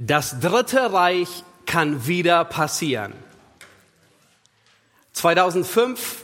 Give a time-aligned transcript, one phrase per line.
[0.00, 3.14] Das Dritte Reich kann wieder passieren.
[5.12, 6.22] 2005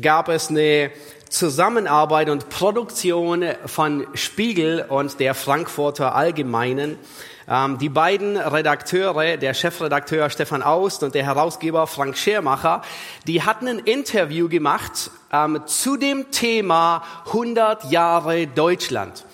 [0.00, 0.92] gab es eine
[1.28, 7.00] Zusammenarbeit und Produktion von Spiegel und der Frankfurter Allgemeinen.
[7.48, 12.82] Ähm, die beiden Redakteure, der Chefredakteur Stefan Aust und der Herausgeber Frank Schermacher,
[13.26, 19.24] die hatten ein Interview gemacht ähm, zu dem Thema 100 Jahre Deutschland.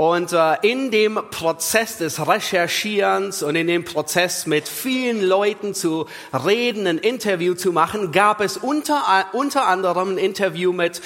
[0.00, 6.06] Und äh, in dem Prozess des Recherchierens und in dem Prozess mit vielen Leuten zu
[6.32, 11.02] reden, ein Interview zu machen, gab es unter, unter anderem ein Interview mit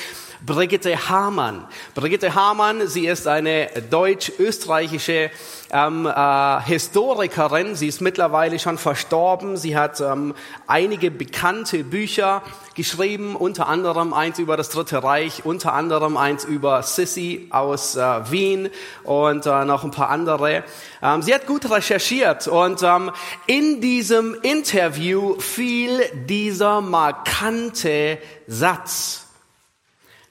[0.47, 1.67] Brigitte Hamann.
[1.95, 5.31] Brigitte Hamann, sie ist eine deutsch-österreichische
[5.71, 7.75] ähm, äh, Historikerin.
[7.75, 9.57] Sie ist mittlerweile schon verstorben.
[9.57, 10.35] Sie hat ähm,
[10.67, 12.43] einige bekannte Bücher
[12.75, 18.31] geschrieben, unter anderem eins über das Dritte Reich, unter anderem eins über Sissi aus äh,
[18.31, 18.69] Wien
[19.03, 20.63] und äh, noch ein paar andere.
[21.03, 23.11] Ähm, sie hat gut recherchiert und ähm,
[23.47, 29.24] in diesem Interview fiel dieser markante Satz.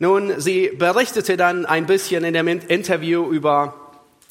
[0.04, 3.74] Nun, sie berichtete dann ein bisschen in dem Interview über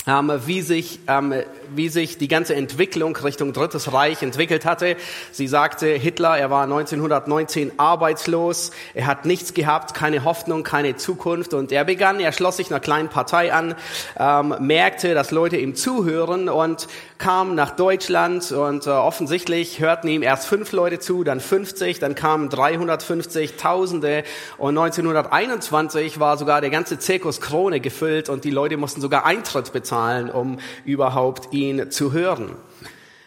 [0.06, 1.32] ähm, wie, sich, ähm,
[1.76, 4.96] wie sich die ganze Entwicklung Richtung Drittes Reich entwickelt hatte.
[5.30, 11.54] Sie sagte, Hitler, er war 1919 arbeitslos, er hat nichts gehabt, keine Hoffnung, keine Zukunft.
[11.54, 13.74] Und er begann, er schloss sich einer kleinen Partei an,
[14.18, 18.52] ähm, merkte, dass Leute ihm zuhören und kam nach Deutschland.
[18.52, 24.24] Und äh, offensichtlich hörten ihm erst fünf Leute zu, dann 50, dann kamen 350, Tausende.
[24.58, 29.72] Und 1921 war sogar der ganze Zirkus Krone gefüllt und die Leute mussten sogar Eintritt
[29.72, 32.56] bezahlen zahlen, um überhaupt ihn zu hören.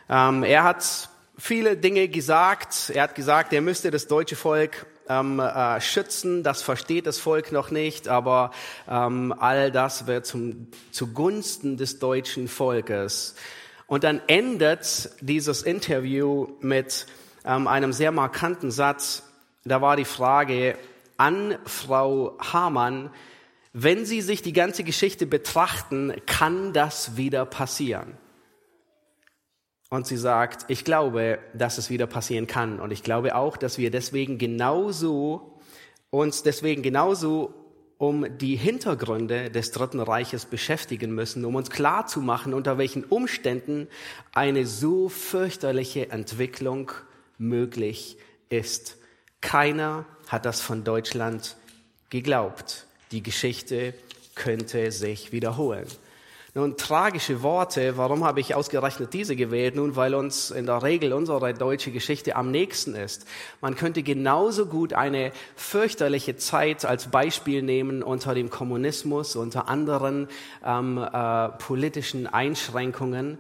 [0.09, 2.91] Ähm, er hat viele Dinge gesagt.
[2.93, 6.43] Er hat gesagt, er müsste das deutsche Volk ähm, äh, schützen.
[6.43, 8.51] Das versteht das Volk noch nicht, aber
[8.89, 13.35] ähm, all das wird zum, zugunsten des deutschen Volkes.
[13.87, 17.05] Und dann endet dieses Interview mit
[17.45, 19.23] ähm, einem sehr markanten Satz.
[19.63, 20.77] Da war die Frage
[21.17, 23.11] an Frau Hamann,
[23.77, 28.17] wenn Sie sich die ganze Geschichte betrachten, kann das wieder passieren.
[29.89, 32.79] Und sie sagt, ich glaube, dass es wieder passieren kann.
[32.79, 35.59] Und ich glaube auch, dass wir deswegen genauso,
[36.09, 37.53] uns deswegen genauso
[37.97, 43.05] um die Hintergründe des Dritten Reiches beschäftigen müssen, um uns klar zu machen, unter welchen
[43.05, 43.87] Umständen
[44.33, 46.91] eine so fürchterliche Entwicklung
[47.37, 48.17] möglich
[48.49, 48.97] ist.
[49.39, 51.55] Keiner hat das von Deutschland
[52.09, 53.93] geglaubt die Geschichte
[54.35, 55.87] könnte sich wiederholen.
[56.57, 59.75] Nun, tragische Worte, warum habe ich ausgerechnet diese gewählt?
[59.75, 63.27] Nun, weil uns in der Regel unsere deutsche Geschichte am nächsten ist.
[63.59, 70.29] Man könnte genauso gut eine fürchterliche Zeit als Beispiel nehmen unter dem Kommunismus, unter anderen
[70.63, 73.37] ähm, äh, politischen Einschränkungen.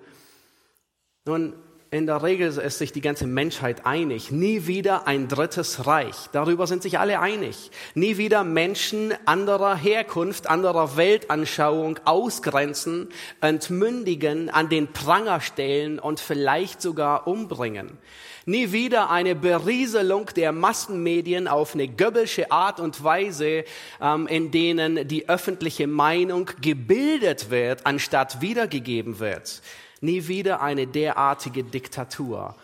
[1.23, 1.53] Nun,
[1.95, 4.29] in der Regel ist sich die ganze Menschheit einig.
[4.29, 6.15] Nie wieder ein drittes Reich.
[6.33, 7.71] Darüber sind sich alle einig.
[7.93, 13.07] Nie wieder Menschen anderer Herkunft, anderer Weltanschauung ausgrenzen,
[13.39, 17.97] entmündigen, an den Pranger stellen und vielleicht sogar umbringen.
[18.45, 23.63] Nie wieder eine Berieselung der Massenmedien auf eine göbbelsche Art und Weise,
[24.01, 29.61] ähm, in denen die öffentliche Meinung gebildet wird, anstatt wiedergegeben wird.
[30.01, 32.55] Nie wieder eine derartige Diktatur.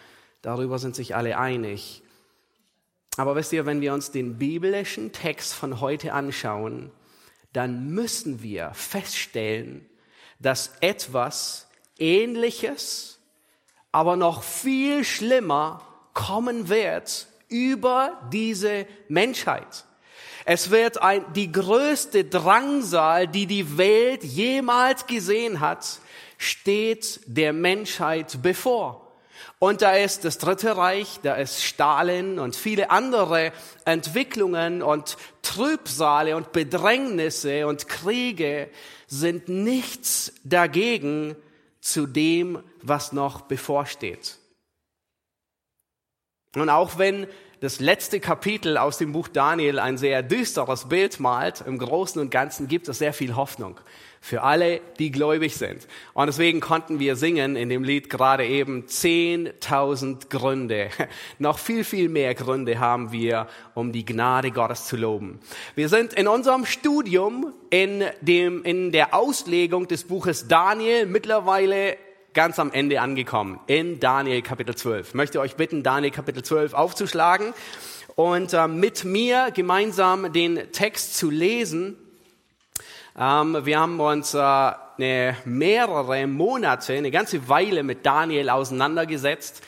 [0.42, 2.03] Darüber sind sich alle einig.
[3.18, 6.92] Aber wisst ihr, wenn wir uns den biblischen Text von heute anschauen,
[7.53, 9.86] dann müssen wir feststellen,
[10.40, 11.68] dass etwas
[12.00, 13.19] Ähnliches,
[13.92, 19.86] aber noch viel schlimmer kommen wird über diese Menschheit.
[20.46, 26.00] Es wird ein, die größte Drangsal, die die Welt jemals gesehen hat,
[26.41, 29.07] steht der Menschheit bevor.
[29.59, 33.52] Und da ist das Dritte Reich, da ist Stalin und viele andere
[33.85, 38.69] Entwicklungen und Trübsale und Bedrängnisse und Kriege
[39.07, 41.36] sind nichts dagegen
[41.80, 44.38] zu dem, was noch bevorsteht.
[46.56, 47.27] Und auch wenn
[47.60, 52.31] das letzte Kapitel aus dem Buch Daniel ein sehr düsteres Bild malt, im Großen und
[52.31, 53.80] Ganzen gibt es sehr viel Hoffnung
[54.23, 55.88] für alle, die gläubig sind.
[56.13, 60.89] Und deswegen konnten wir singen in dem Lied gerade eben 10.000 Gründe.
[61.39, 65.39] Noch viel, viel mehr Gründe haben wir, um die Gnade Gottes zu loben.
[65.73, 71.97] Wir sind in unserem Studium in dem, in der Auslegung des Buches Daniel mittlerweile
[72.33, 73.59] ganz am Ende angekommen.
[73.65, 75.09] In Daniel Kapitel 12.
[75.09, 77.56] Ich möchte euch bitten, Daniel Kapitel 12 aufzuschlagen
[78.15, 81.97] und äh, mit mir gemeinsam den Text zu lesen.
[83.18, 89.62] Ähm, wir haben uns äh, eine, mehrere Monate, eine ganze Weile mit Daniel auseinandergesetzt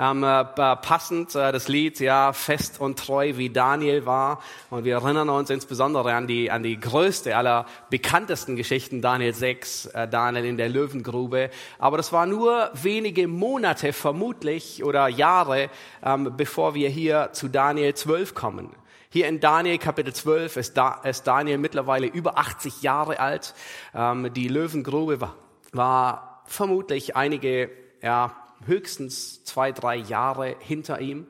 [0.00, 4.42] ähm, äh, passend äh, das Lied, ja, fest und treu wie Daniel war.
[4.70, 9.86] Und wir erinnern uns insbesondere an die, an die größte aller bekanntesten Geschichten, Daniel 6,
[9.86, 11.50] äh, Daniel in der Löwengrube.
[11.78, 15.68] Aber das war nur wenige Monate vermutlich oder Jahre,
[16.02, 18.70] ähm, bevor wir hier zu Daniel 12 kommen.
[19.12, 23.54] Hier in Daniel Kapitel 12 ist, da, ist Daniel mittlerweile über 80 Jahre alt.
[23.92, 25.36] Ähm, die Löwengrube war,
[25.72, 27.72] war vermutlich einige
[28.02, 28.36] ja,
[28.66, 31.26] höchstens zwei, drei Jahre hinter ihm.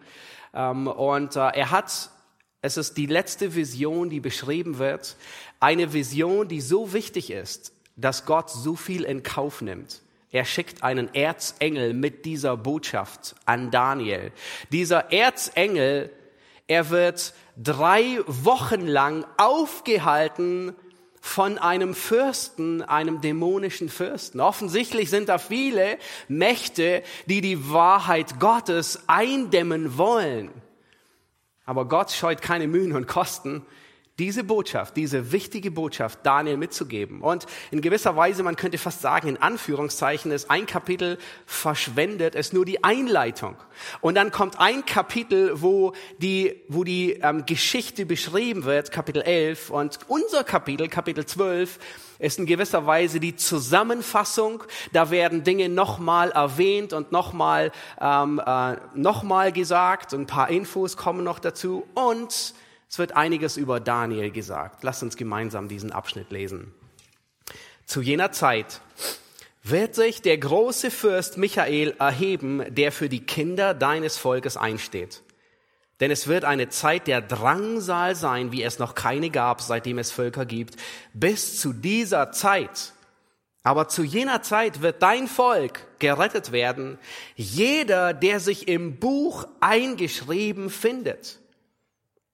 [0.52, 2.10] Ähm, und äh, er hat,
[2.60, 5.16] es ist die letzte Vision, die beschrieben wird,
[5.58, 10.02] eine Vision, die so wichtig ist, dass Gott so viel in Kauf nimmt.
[10.30, 14.32] Er schickt einen Erzengel mit dieser Botschaft an Daniel.
[14.70, 16.10] Dieser Erzengel,
[16.70, 20.72] er wird drei Wochen lang aufgehalten
[21.20, 24.40] von einem Fürsten, einem dämonischen Fürsten.
[24.40, 30.52] Offensichtlich sind da viele Mächte, die die Wahrheit Gottes eindämmen wollen.
[31.64, 33.66] Aber Gott scheut keine Mühen und Kosten,
[34.20, 37.22] diese Botschaft, diese wichtige Botschaft Daniel mitzugeben.
[37.22, 42.52] Und in gewisser Weise, man könnte fast sagen, in Anführungszeichen, ist ein Kapitel verschwendet, ist
[42.52, 43.56] nur die Einleitung.
[44.02, 49.70] Und dann kommt ein Kapitel, wo die, wo die ähm, Geschichte beschrieben wird, Kapitel 11.
[49.70, 51.78] Und unser Kapitel, Kapitel 12,
[52.18, 54.62] ist in gewisser Weise die Zusammenfassung.
[54.92, 60.12] Da werden Dinge nochmal erwähnt und nochmal ähm, äh, nochmal gesagt.
[60.12, 61.86] Ein paar Infos kommen noch dazu.
[61.94, 62.52] Und
[62.90, 64.82] es wird einiges über Daniel gesagt.
[64.82, 66.74] Lasst uns gemeinsam diesen Abschnitt lesen.
[67.86, 68.80] Zu jener Zeit
[69.62, 75.22] wird sich der große Fürst Michael erheben, der für die Kinder deines Volkes einsteht.
[76.00, 80.10] Denn es wird eine Zeit der Drangsal sein, wie es noch keine gab, seitdem es
[80.10, 80.76] Völker gibt,
[81.12, 82.92] bis zu dieser Zeit.
[83.62, 86.98] Aber zu jener Zeit wird dein Volk gerettet werden,
[87.36, 91.39] jeder, der sich im Buch eingeschrieben findet.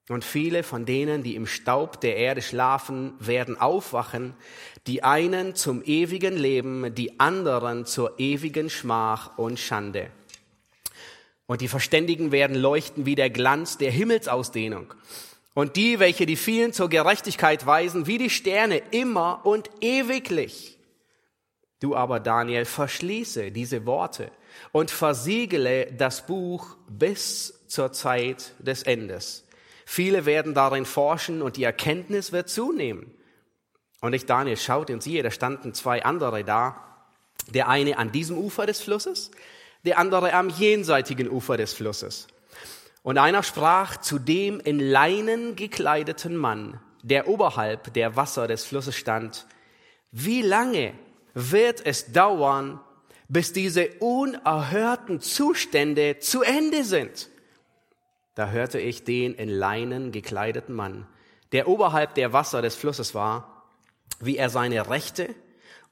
[0.08, 4.34] Und viele von denen, die im Staub der Erde schlafen, werden aufwachen,
[4.86, 10.10] die einen zum ewigen Leben, die anderen zur ewigen Schmach und Schande.
[11.46, 14.94] Und die Verständigen werden leuchten wie der Glanz der Himmelsausdehnung.
[15.54, 20.78] Und die, welche die vielen zur Gerechtigkeit weisen, wie die Sterne immer und ewiglich.
[21.80, 24.30] Du aber, Daniel, verschließe diese Worte
[24.72, 29.45] und versiegele das Buch bis zur Zeit des Endes.
[29.88, 33.14] Viele werden darin forschen und die Erkenntnis wird zunehmen.
[34.00, 37.06] Und ich, Daniel, schaute und siehe, da standen zwei andere da.
[37.54, 39.30] Der eine an diesem Ufer des Flusses,
[39.84, 42.26] der andere am jenseitigen Ufer des Flusses.
[43.04, 48.96] Und einer sprach zu dem in Leinen gekleideten Mann, der oberhalb der Wasser des Flusses
[48.96, 49.46] stand,
[50.10, 50.94] wie lange
[51.32, 52.80] wird es dauern,
[53.28, 57.28] bis diese unerhörten Zustände zu Ende sind?
[58.36, 61.08] Da hörte ich den in Leinen gekleideten Mann,
[61.52, 63.66] der oberhalb der Wasser des Flusses war,
[64.20, 65.34] wie er seine rechte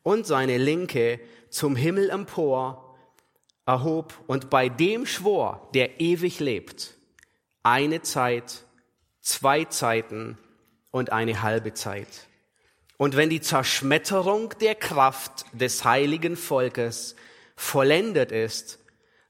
[0.02, 1.18] und seine linke
[1.48, 2.96] zum Himmel empor
[3.66, 6.98] erhob und bei dem schwor, der ewig lebt,
[7.62, 8.64] eine Zeit,
[9.22, 10.36] zwei Zeiten
[10.90, 12.28] und eine halbe Zeit.
[12.98, 17.16] Und wenn die Zerschmetterung der Kraft des heiligen Volkes
[17.56, 18.83] vollendet ist,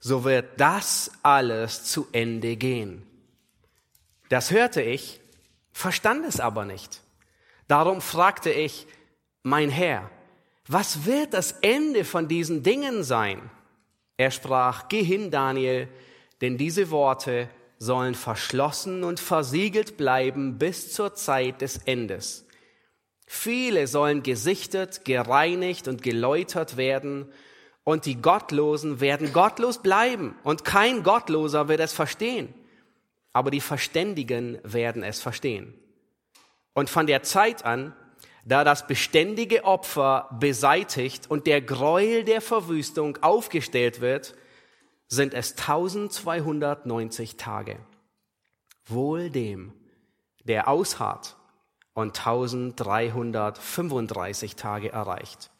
[0.06, 3.06] so wird das alles zu Ende gehen.
[4.28, 5.18] Das hörte ich,
[5.72, 7.00] verstand es aber nicht.
[7.68, 8.86] Darum fragte ich,
[9.42, 10.10] mein Herr,
[10.68, 13.50] was wird das Ende von diesen Dingen sein?
[14.18, 15.88] Er sprach, geh hin, Daniel,
[16.42, 22.46] denn diese Worte sollen verschlossen und versiegelt bleiben bis zur Zeit des Endes.
[23.26, 27.32] Viele sollen gesichtet, gereinigt und geläutert werden,
[27.84, 32.52] und die Gottlosen werden gottlos bleiben und kein Gottloser wird es verstehen.
[33.32, 35.74] Aber die Verständigen werden es verstehen.
[36.72, 37.94] Und von der Zeit an,
[38.44, 44.34] da das beständige Opfer beseitigt und der Gräuel der Verwüstung aufgestellt wird,
[45.08, 47.78] sind es 1290 Tage.
[48.86, 49.72] Wohl dem,
[50.44, 51.36] der ausharrt
[51.94, 55.50] und 1335 Tage erreicht.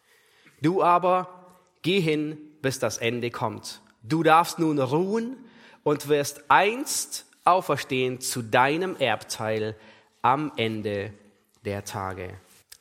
[0.60, 1.43] Du aber
[1.84, 3.82] Geh hin, bis das Ende kommt.
[4.02, 5.36] Du darfst nun ruhen
[5.82, 9.76] und wirst einst auferstehen zu deinem Erbteil
[10.22, 11.12] am Ende
[11.66, 12.30] der Tage.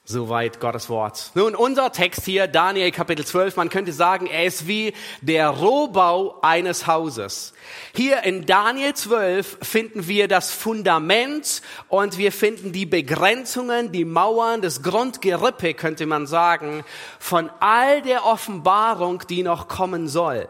[0.05, 1.31] Soweit Gottes Wort.
[1.33, 6.41] Nun, unser Text hier, Daniel Kapitel 12, man könnte sagen, er ist wie der Rohbau
[6.41, 7.53] eines Hauses.
[7.95, 14.61] Hier in Daniel 12 finden wir das Fundament und wir finden die Begrenzungen, die Mauern,
[14.61, 16.83] das Grundgerippe, könnte man sagen,
[17.17, 20.49] von all der Offenbarung, die noch kommen soll.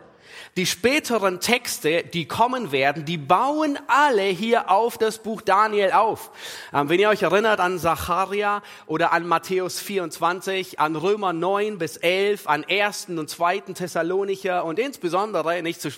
[0.56, 6.30] Die späteren Texte, die kommen werden, die bauen alle hier auf das Buch Daniel auf.
[6.72, 11.98] Ähm, wenn ihr euch erinnert an Zacharia oder an Matthäus 24, an Römer 9 bis
[11.98, 13.08] 11, an 1.
[13.10, 13.62] und 2.
[13.74, 15.90] Thessalonicher und insbesondere, nicht zu,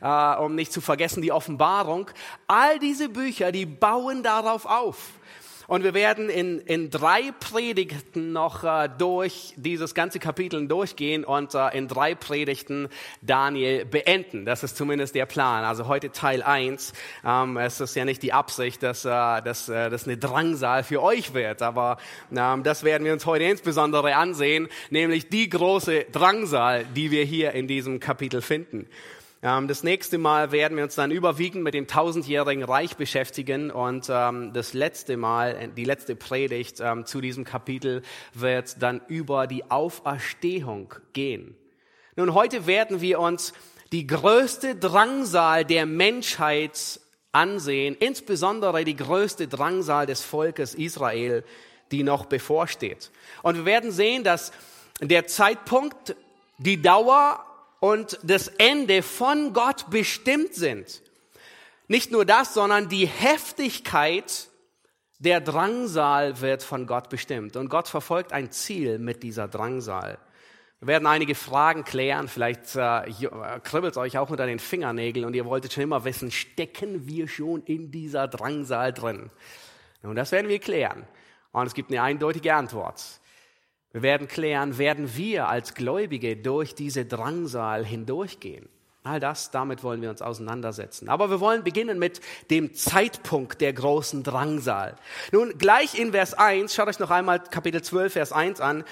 [0.00, 2.08] äh, um nicht zu vergessen, die Offenbarung,
[2.46, 4.96] all diese Bücher, die bauen darauf auf.
[5.66, 11.54] Und wir werden in, in drei Predigten noch äh, durch dieses ganze Kapitel durchgehen und
[11.54, 12.88] äh, in drei Predigten
[13.22, 14.44] Daniel beenden.
[14.44, 15.64] Das ist zumindest der Plan.
[15.64, 16.92] Also heute Teil eins.
[17.24, 21.02] Ähm, es ist ja nicht die Absicht, dass, äh, dass äh, das eine Drangsal für
[21.02, 21.96] euch wird, aber
[22.34, 27.52] ähm, das werden wir uns heute insbesondere ansehen, nämlich die große Drangsal, die wir hier
[27.52, 28.86] in diesem Kapitel finden.
[29.44, 34.06] Ähm, das nächste Mal werden wir uns dann überwiegend mit dem tausendjährigen Reich beschäftigen und
[34.08, 38.00] ähm, das letzte Mal, äh, die letzte Predigt ähm, zu diesem Kapitel
[38.32, 41.54] wird dann über die Auferstehung gehen.
[42.16, 43.52] Nun, heute werden wir uns
[43.92, 47.00] die größte Drangsal der Menschheit
[47.32, 51.44] ansehen, insbesondere die größte Drangsal des Volkes Israel,
[51.90, 53.10] die noch bevorsteht.
[53.42, 54.52] Und wir werden sehen, dass
[55.00, 56.16] der Zeitpunkt,
[56.56, 57.44] die Dauer
[57.84, 61.02] und das Ende von Gott bestimmt sind.
[61.86, 64.48] Nicht nur das, sondern die Heftigkeit
[65.18, 67.56] der Drangsal wird von Gott bestimmt.
[67.56, 70.16] Und Gott verfolgt ein Ziel mit dieser Drangsal.
[70.80, 72.26] Wir werden einige Fragen klären.
[72.26, 73.02] Vielleicht äh,
[73.62, 77.64] kribbelt euch auch unter den Fingernägeln und ihr wolltet schon immer wissen, stecken wir schon
[77.64, 79.30] in dieser Drangsal drin?
[80.02, 81.06] Und das werden wir klären.
[81.52, 83.20] Und es gibt eine eindeutige Antwort.
[83.94, 88.68] Wir werden klären, werden wir als Gläubige durch diese Drangsal hindurchgehen.
[89.04, 91.08] All das, damit wollen wir uns auseinandersetzen.
[91.08, 92.20] Aber wir wollen beginnen mit
[92.50, 94.96] dem Zeitpunkt der großen Drangsal.
[95.30, 98.82] Nun, gleich in Vers 1, schaut euch noch einmal Kapitel 12, Vers 1 an.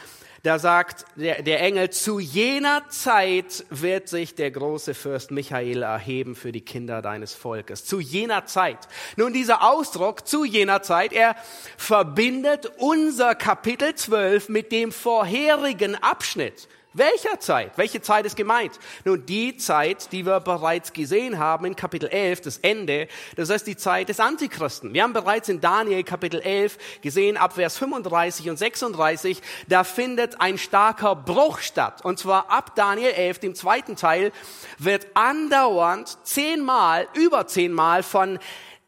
[0.44, 6.34] Da sagt der, der Engel, zu jener Zeit wird sich der große Fürst Michael erheben
[6.34, 7.84] für die Kinder deines Volkes.
[7.84, 8.88] Zu jener Zeit.
[9.14, 11.36] Nun, dieser Ausdruck, zu jener Zeit, er
[11.76, 16.66] verbindet unser Kapitel 12 mit dem vorherigen Abschnitt.
[16.94, 17.72] Welcher Zeit?
[17.76, 18.78] Welche Zeit ist gemeint?
[19.06, 23.66] Nun, die Zeit, die wir bereits gesehen haben in Kapitel 11, das Ende, das heißt
[23.66, 24.92] die Zeit des Antichristen.
[24.92, 30.38] Wir haben bereits in Daniel Kapitel 11 gesehen, ab Vers 35 und 36, da findet
[30.42, 32.04] ein starker Bruch statt.
[32.04, 34.30] Und zwar ab Daniel 11, dem zweiten Teil,
[34.76, 38.38] wird andauernd zehnmal, über zehnmal von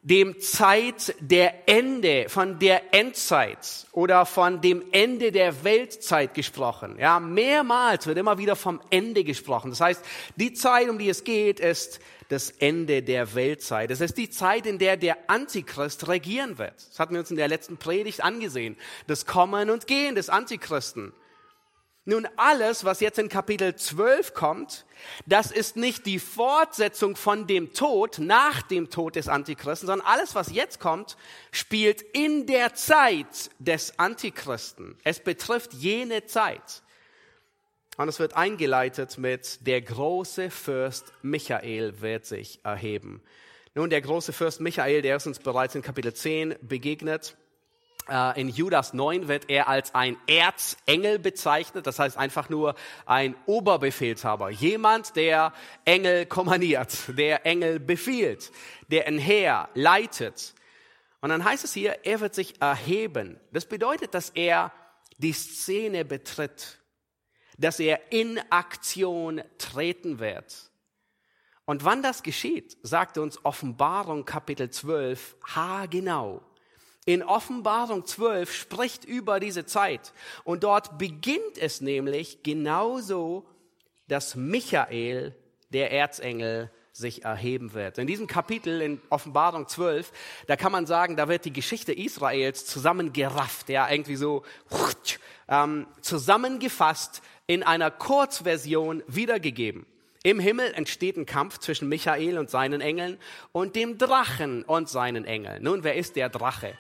[0.04, 6.99] dem Zeit der Ende, von der Endzeit oder von dem Ende der Weltzeit gesprochen.
[6.99, 9.70] Ja, mehrmals wird immer wieder vom Ende gesprochen.
[9.70, 10.04] Das heißt,
[10.37, 13.90] die Zeit, um die es geht, ist das Ende der Weltzeit.
[13.90, 16.75] Es ist die Zeit, in der der Antichrist regieren wird.
[16.90, 18.76] Das hatten wir uns in der letzten Predigt angesehen.
[19.06, 21.14] Das Kommen und Gehen des Antichristen.
[22.06, 24.84] Nun, alles, was jetzt in Kapitel 12 kommt,
[25.25, 30.34] das ist nicht die Fortsetzung von dem Tod nach dem Tod des Antichristen, sondern alles,
[30.34, 31.16] was jetzt kommt,
[31.50, 34.99] spielt in der Zeit des Antichristen.
[35.02, 36.82] Es betrifft jene Zeit.
[37.96, 43.23] Und es wird eingeleitet mit der große Fürst Michael wird sich erheben.
[43.75, 47.37] Nun, der große Fürst Michael, der ist uns bereits in Kapitel 10 begegnet.
[48.08, 52.75] Äh, in Judas 9 wird er als ein Erzengel bezeichnet, das heißt einfach nur
[53.06, 55.52] ein Oberbefehlshaber, jemand, der
[55.84, 58.52] Engel kommandiert, der Engel befiehlt,
[58.88, 60.54] der ein Heer leitet.
[61.20, 63.40] Und dann heißt es hier, er wird sich erheben.
[63.52, 64.73] Das bedeutet, dass er
[65.16, 66.80] die Szene betritt,
[67.56, 70.70] dass er in Aktion treten wird.
[71.64, 76.42] Und wann das geschieht, sagt uns Offenbarung Kapitel 12 haargenau.
[77.06, 80.12] In Offenbarung 12 spricht über diese Zeit.
[80.44, 83.44] Und dort beginnt es nämlich genauso,
[84.08, 85.34] dass Michael,
[85.70, 87.99] der Erzengel, sich erheben wird.
[87.99, 90.12] In diesem Kapitel in Offenbarung 12,
[90.46, 94.44] da kann man sagen, da wird die Geschichte Israels zusammengerafft, ja, irgendwie so
[95.49, 99.87] ähm, zusammengefasst in einer Kurzversion wiedergegeben.
[100.23, 103.18] Im Himmel entsteht ein Kampf zwischen Michael und seinen Engeln
[103.52, 105.64] und dem Drachen und seinen Engeln.
[105.64, 106.78] Nun, wer ist der Drache?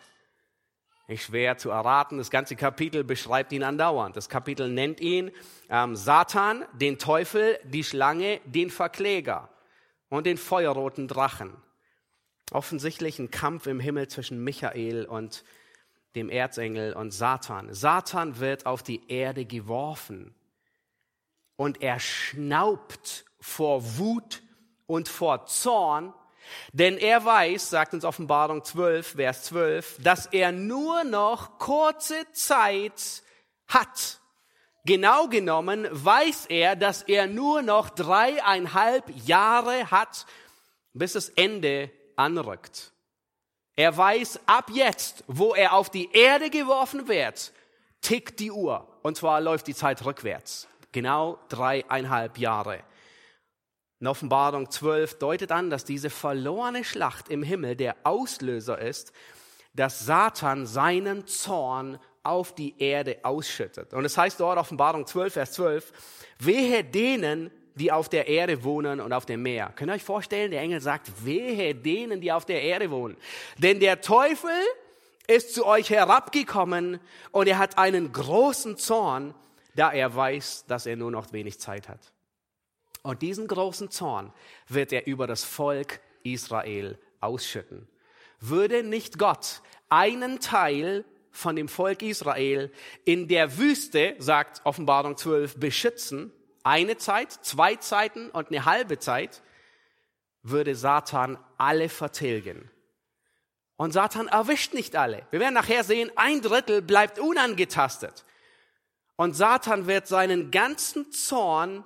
[1.06, 2.18] Nicht schwer zu erraten.
[2.18, 4.16] Das ganze Kapitel beschreibt ihn andauernd.
[4.16, 5.30] Das Kapitel nennt ihn
[5.68, 9.50] ähm, Satan, den Teufel, die Schlange, den Verkläger
[10.08, 11.54] und den feuerroten Drachen.
[12.52, 15.44] Offensichtlich ein Kampf im Himmel zwischen Michael und
[16.14, 17.74] dem Erzengel und Satan.
[17.74, 20.34] Satan wird auf die Erde geworfen
[21.56, 24.42] und er schnaubt vor Wut
[24.86, 26.14] und vor Zorn,
[26.72, 33.22] denn er weiß, sagt uns Offenbarung 12, Vers 12, dass er nur noch kurze Zeit
[33.68, 34.20] hat.
[34.84, 40.26] Genau genommen weiß er, dass er nur noch dreieinhalb Jahre hat,
[40.92, 42.92] bis das Ende anrückt.
[43.76, 47.52] Er weiß ab jetzt, wo er auf die Erde geworfen wird,
[48.02, 48.86] tickt die Uhr.
[49.02, 50.68] Und zwar läuft die Zeit rückwärts.
[50.92, 52.80] Genau dreieinhalb Jahre.
[54.04, 59.14] In Offenbarung 12 deutet an, dass diese verlorene Schlacht im Himmel der Auslöser ist,
[59.72, 63.94] dass Satan seinen Zorn auf die Erde ausschüttet.
[63.94, 65.92] Und es heißt dort Offenbarung 12, Vers 12,
[66.38, 69.72] wehe denen, die auf der Erde wohnen und auf dem Meer.
[69.74, 73.16] Könnt ihr euch vorstellen, der Engel sagt, wehe denen, die auf der Erde wohnen.
[73.56, 74.50] Denn der Teufel
[75.28, 77.00] ist zu euch herabgekommen
[77.32, 79.34] und er hat einen großen Zorn,
[79.74, 82.13] da er weiß, dass er nur noch wenig Zeit hat.
[83.04, 84.32] Und diesen großen Zorn
[84.66, 87.86] wird er über das Volk Israel ausschütten.
[88.40, 92.72] Würde nicht Gott einen Teil von dem Volk Israel
[93.04, 96.32] in der Wüste, sagt Offenbarung 12, beschützen,
[96.62, 99.42] eine Zeit, zwei Zeiten und eine halbe Zeit,
[100.42, 102.70] würde Satan alle vertilgen.
[103.76, 105.26] Und Satan erwischt nicht alle.
[105.30, 108.24] Wir werden nachher sehen, ein Drittel bleibt unangetastet.
[109.16, 111.84] Und Satan wird seinen ganzen Zorn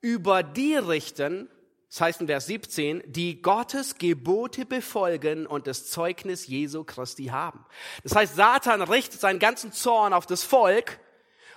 [0.00, 1.48] über die richten,
[1.88, 7.64] das heißt in Vers 17, die Gottes Gebote befolgen und das Zeugnis Jesu Christi haben.
[8.02, 11.00] Das heißt, Satan richtet seinen ganzen Zorn auf das Volk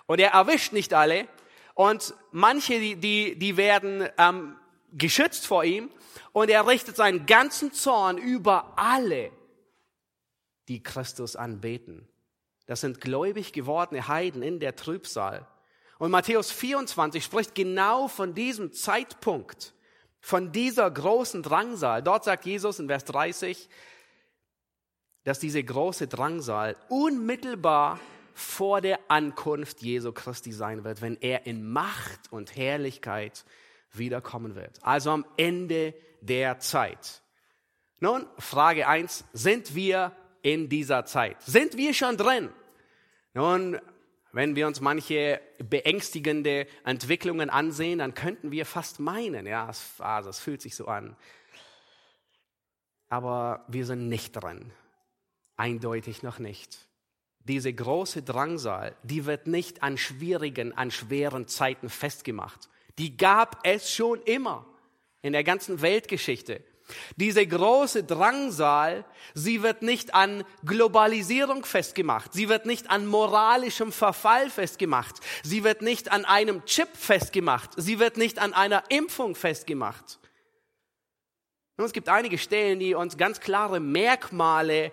[0.05, 1.27] und er erwischt nicht alle,
[1.73, 4.55] und manche, die, die, die werden ähm,
[4.93, 5.89] geschützt vor ihm
[6.33, 9.31] und er richtet seinen ganzen Zorn über alle,
[10.67, 12.07] die Christus anbeten.
[12.67, 15.47] Das sind gläubig gewordene Heiden in der Trübsal.
[16.01, 19.75] Und Matthäus 24 spricht genau von diesem Zeitpunkt,
[20.19, 22.01] von dieser großen Drangsal.
[22.01, 23.69] Dort sagt Jesus in Vers 30,
[25.25, 27.99] dass diese große Drangsal unmittelbar
[28.33, 33.45] vor der Ankunft Jesu Christi sein wird, wenn er in Macht und Herrlichkeit
[33.93, 34.79] wiederkommen wird.
[34.81, 37.21] Also am Ende der Zeit.
[37.99, 41.39] Nun, Frage eins: sind wir in dieser Zeit?
[41.43, 42.49] Sind wir schon drin?
[43.35, 43.79] Nun,
[44.31, 50.29] wenn wir uns manche beängstigende Entwicklungen ansehen, dann könnten wir fast meinen, ja, es, also
[50.29, 51.15] es fühlt sich so an.
[53.09, 54.71] Aber wir sind nicht drin.
[55.57, 56.91] Eindeutig noch nicht
[57.43, 62.69] diese große Drangsal, die wird nicht an schwierigen, an schweren Zeiten festgemacht.
[62.97, 64.65] Die gab es schon immer
[65.21, 66.63] in der ganzen Weltgeschichte.
[67.15, 72.33] Diese große Drangsal, sie wird nicht an Globalisierung festgemacht.
[72.33, 75.17] Sie wird nicht an moralischem Verfall festgemacht.
[75.43, 77.71] Sie wird nicht an einem Chip festgemacht.
[77.77, 80.19] Sie wird nicht an einer Impfung festgemacht.
[81.77, 84.91] Und es gibt einige Stellen, die uns ganz klare Merkmale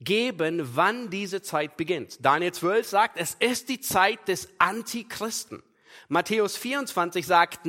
[0.00, 2.18] geben, wann diese Zeit beginnt.
[2.24, 5.62] Daniel 12 sagt, es ist die Zeit des Antichristen.
[6.08, 7.64] Matthäus 24 sagt,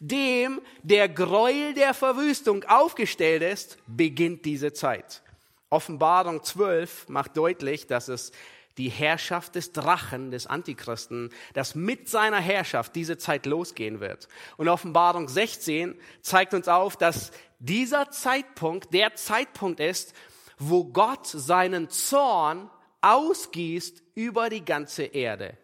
[0.00, 5.22] nachdem der Gräuel der Verwüstung aufgestellt ist, beginnt diese Zeit.
[5.70, 8.32] Offenbarung 12 macht deutlich, dass es
[8.78, 14.28] die Herrschaft des Drachen, des Antichristen, dass mit seiner Herrschaft diese Zeit losgehen wird.
[14.56, 20.14] Und Offenbarung 16 zeigt uns auf, dass dieser Zeitpunkt der Zeitpunkt ist,
[20.58, 25.58] wo Gott seinen Zorn ausgießt über die ganze Erde.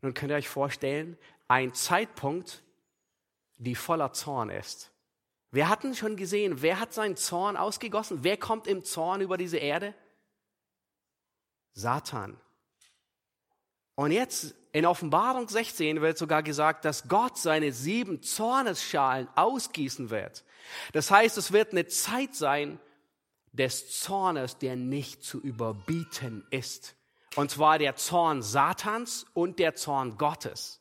[0.00, 2.62] Nun könnt ihr euch vorstellen, ein Zeitpunkt,
[3.60, 4.90] die voller Zorn ist.
[5.50, 8.20] Wir hatten schon gesehen, wer hat seinen Zorn ausgegossen?
[8.22, 9.94] Wer kommt im Zorn über diese Erde?
[11.72, 12.40] Satan.
[13.96, 20.44] Und jetzt in Offenbarung 16 wird sogar gesagt, dass Gott seine sieben Zornesschalen ausgießen wird.
[20.92, 22.78] Das heißt, es wird eine Zeit sein,
[23.52, 26.94] des Zornes, der nicht zu überbieten ist.
[27.34, 30.79] Und zwar der Zorn Satans und der Zorn Gottes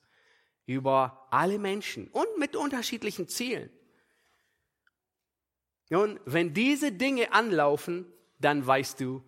[0.70, 3.72] über alle Menschen und mit unterschiedlichen Zielen.
[5.90, 8.06] Nun, wenn diese Dinge anlaufen,
[8.38, 9.24] dann weißt du,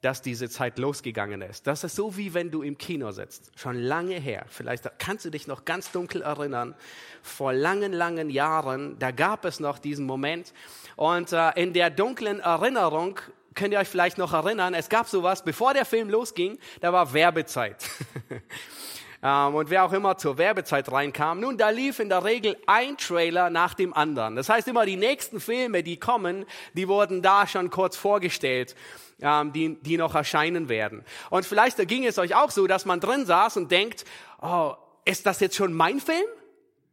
[0.00, 1.66] dass diese Zeit losgegangen ist.
[1.66, 4.46] Das ist so wie wenn du im Kino sitzt, schon lange her.
[4.48, 6.74] Vielleicht kannst du dich noch ganz dunkel erinnern.
[7.20, 10.54] Vor langen, langen Jahren, da gab es noch diesen Moment.
[10.96, 13.20] Und äh, in der dunklen Erinnerung
[13.54, 17.12] könnt ihr euch vielleicht noch erinnern, es gab sowas, bevor der Film losging, da war
[17.12, 17.84] Werbezeit.
[19.24, 21.40] ähm, und wer auch immer zur Werbezeit reinkam.
[21.40, 24.36] Nun, da lief in der Regel ein Trailer nach dem anderen.
[24.36, 28.76] Das heißt immer, die nächsten Filme, die kommen, die wurden da schon kurz vorgestellt,
[29.22, 31.04] ähm, die, die noch erscheinen werden.
[31.30, 34.04] Und vielleicht ging es euch auch so, dass man drin saß und denkt,
[34.42, 34.74] oh,
[35.06, 36.26] ist das jetzt schon mein Film?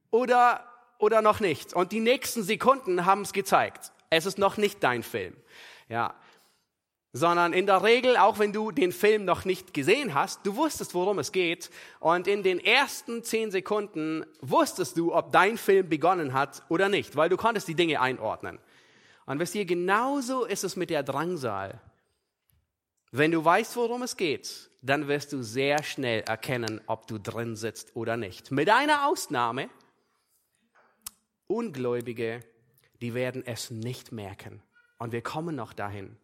[0.10, 0.66] Oder,
[1.00, 1.74] oder noch nicht?
[1.74, 3.92] Und die nächsten Sekunden haben es gezeigt.
[4.10, 5.36] Es ist noch nicht dein Film.
[5.90, 6.14] Ja,
[7.14, 10.94] sondern in der Regel, auch wenn du den Film noch nicht gesehen hast, du wusstest,
[10.94, 11.70] worum es geht.
[12.00, 17.16] Und in den ersten zehn Sekunden wusstest du, ob dein Film begonnen hat oder nicht,
[17.16, 18.60] weil du konntest die Dinge einordnen.
[19.26, 21.82] Und wisst ihr, genauso ist es mit der Drangsal.
[23.12, 27.58] Wenn du weißt, worum es geht, dann wirst du sehr schnell erkennen, ob du drin
[27.58, 28.52] sitzt oder nicht.
[28.52, 29.70] Mit einer Ausnahme,
[31.48, 32.40] Ungläubige,
[33.02, 34.64] die werden es nicht merken.
[34.98, 36.16] Und wir kommen noch dahin.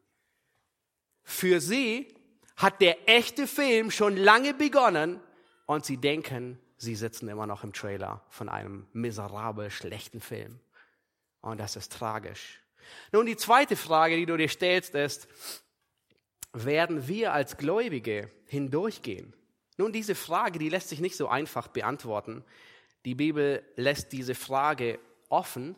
[1.30, 2.08] Für sie
[2.56, 5.20] hat der echte Film schon lange begonnen
[5.66, 10.62] und sie denken, sie sitzen immer noch im Trailer von einem miserabel schlechten Film.
[11.42, 12.62] Und das ist tragisch.
[13.12, 15.28] Nun, die zweite Frage, die du dir stellst, ist,
[16.54, 19.34] werden wir als Gläubige hindurchgehen?
[19.76, 22.46] Nun, diese Frage, die lässt sich nicht so einfach beantworten.
[23.04, 25.76] Die Bibel lässt diese Frage offen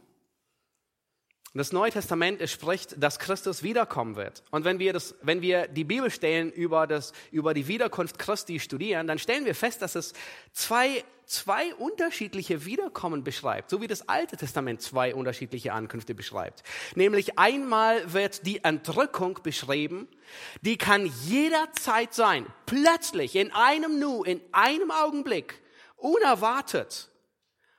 [1.53, 4.43] das Neue Testament spricht, dass Christus wiederkommen wird.
[4.51, 9.07] Und wenn wir, das, wenn wir die Bibelstellen über, das, über die Wiederkunft Christi studieren,
[9.07, 10.13] dann stellen wir fest, dass es
[10.53, 16.63] zwei, zwei unterschiedliche Wiederkommen beschreibt, so wie das Alte Testament zwei unterschiedliche Ankünfte beschreibt.
[16.95, 20.07] Nämlich einmal wird die Entrückung beschrieben,
[20.61, 25.61] die kann jederzeit sein, plötzlich, in einem Nu, in einem Augenblick,
[25.97, 27.09] unerwartet.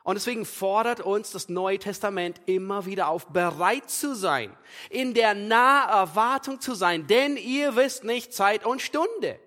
[0.02, 4.50] Und deswegen fordert uns das Neue Testament immer wieder auf, bereit zu sein,
[4.88, 9.38] in der nahen Erwartung zu sein, denn ihr wisst nicht Zeit und Stunde.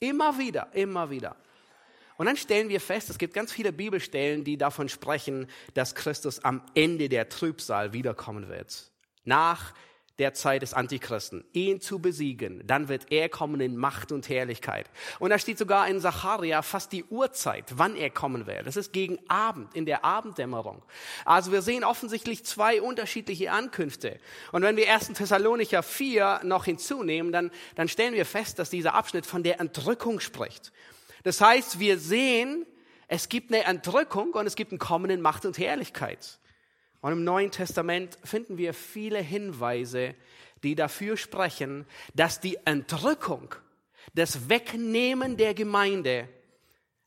[0.00, 1.36] Immer wieder, immer wieder.
[2.16, 6.44] Und dann stellen wir fest, es gibt ganz viele Bibelstellen, die davon sprechen, dass Christus
[6.44, 8.90] am Ende der Trübsal wiederkommen wird.
[9.24, 9.72] Nach
[10.20, 12.62] der Zeit des Antichristen, ihn zu besiegen.
[12.66, 14.88] Dann wird er kommen in Macht und Herrlichkeit.
[15.18, 18.66] Und da steht sogar in Zacharia fast die Uhrzeit, wann er kommen wird.
[18.66, 20.82] Das ist gegen Abend, in der Abenddämmerung.
[21.24, 24.20] Also wir sehen offensichtlich zwei unterschiedliche Ankünfte.
[24.52, 25.08] Und wenn wir 1.
[25.14, 30.20] Thessalonicher 4 noch hinzunehmen, dann, dann stellen wir fest, dass dieser Abschnitt von der Entrückung
[30.20, 30.70] spricht.
[31.22, 32.66] Das heißt, wir sehen,
[33.08, 36.38] es gibt eine Entrückung und es gibt einen kommenden Macht und Herrlichkeit.
[37.00, 40.14] Und im Neuen Testament finden wir viele Hinweise,
[40.62, 43.54] die dafür sprechen, dass die Entrückung,
[44.14, 46.28] das Wegnehmen der Gemeinde,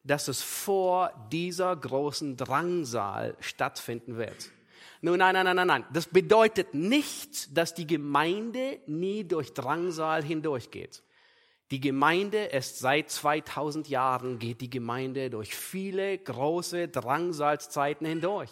[0.03, 4.51] dass es vor dieser großen Drangsal stattfinden wird.
[5.01, 5.85] Nun, nein, nein, nein, nein, nein.
[5.91, 11.03] Das bedeutet nicht, dass die Gemeinde nie durch Drangsal hindurchgeht.
[11.71, 18.51] Die Gemeinde ist seit 2000 Jahren, geht die Gemeinde durch viele große Drangsalszeiten hindurch.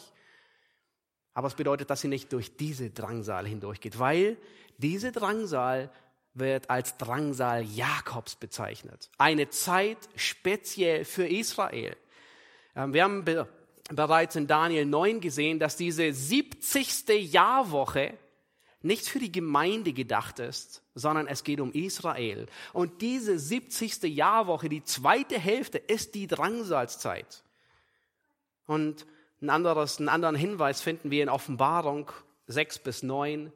[1.34, 4.38] Aber es bedeutet, dass sie nicht durch diese Drangsal hindurchgeht, weil
[4.78, 5.89] diese Drangsal
[6.34, 9.10] wird als Drangsal Jakobs bezeichnet.
[9.17, 11.96] Eine Zeit speziell für Israel.
[12.76, 13.26] Ähm, wir haben
[13.89, 17.32] bereits in Daniel 9 gesehen, dass diese 70.
[17.32, 18.17] Jahrwoche
[18.82, 22.48] nicht für die Gemeinde gedacht ist, sondern es geht um Israel.
[22.74, 24.04] Und diese 70.
[24.04, 27.44] Jahrwoche, die zweite Hälfte, ist die Drangsalzeit.
[28.65, 29.06] Und
[29.42, 32.12] ein anderes, einen anderen Hinweis finden wir in Offenbarung
[32.48, 33.52] 6 bis 9,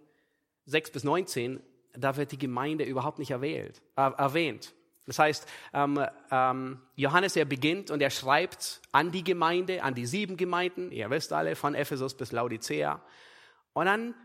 [0.66, 1.62] 6 bis 19.
[1.94, 4.74] Da wird die Gemeinde überhaupt nicht erwählt, äh, erwähnt.
[5.06, 10.08] Das heißt, ähm, ähm, Johannes, er beginnt und er schreibt an die Gemeinde, an die
[10.08, 13.02] sieben Gemeinden, ihr wisst alle, von Ephesus bis Laodicea.
[13.74, 14.16] Und dann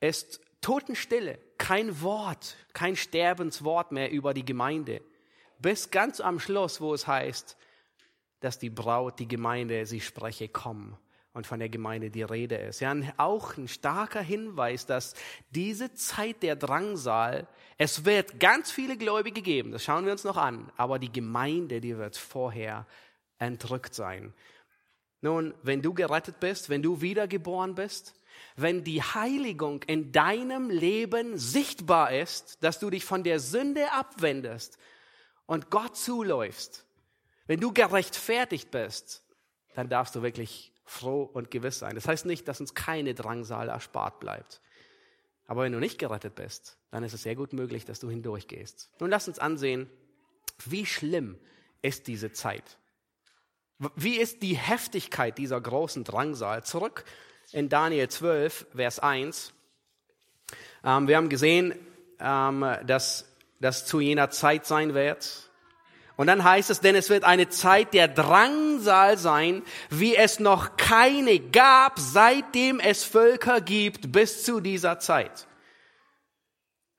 [0.00, 5.02] ist Totenstille, kein Wort, kein Sterbenswort mehr über die Gemeinde.
[5.58, 7.56] Bis ganz am Schluss, wo es heißt,
[8.44, 10.96] dass die Braut, die Gemeinde, sie spreche, komm
[11.32, 12.80] und von der Gemeinde die Rede ist.
[12.80, 15.14] Ja, auch ein starker Hinweis, dass
[15.50, 20.36] diese Zeit der Drangsal, es wird ganz viele Gläubige geben, das schauen wir uns noch
[20.36, 22.86] an, aber die Gemeinde, die wird vorher
[23.38, 24.32] entrückt sein.
[25.22, 28.14] Nun, wenn du gerettet bist, wenn du wiedergeboren bist,
[28.56, 34.78] wenn die Heiligung in deinem Leben sichtbar ist, dass du dich von der Sünde abwendest
[35.46, 36.84] und Gott zuläufst,
[37.46, 39.22] wenn du gerechtfertigt bist,
[39.74, 41.94] dann darfst du wirklich froh und gewiss sein.
[41.94, 44.60] Das heißt nicht, dass uns keine Drangsal erspart bleibt.
[45.46, 48.90] Aber wenn du nicht gerettet bist, dann ist es sehr gut möglich, dass du hindurchgehst.
[49.00, 49.90] Nun lass uns ansehen,
[50.64, 51.38] wie schlimm
[51.82, 52.78] ist diese Zeit.
[53.96, 56.64] Wie ist die Heftigkeit dieser großen Drangsal?
[56.64, 57.04] Zurück
[57.52, 59.52] in Daniel 12, Vers 1.
[60.84, 61.74] Ähm, wir haben gesehen,
[62.20, 63.26] ähm, dass
[63.60, 65.43] das zu jener Zeit sein wird,
[66.16, 70.76] Und dann heißt es, denn es wird eine Zeit der Drangsal sein, wie es noch
[70.76, 75.46] keine gab, seitdem es Völker gibt, bis zu dieser Zeit.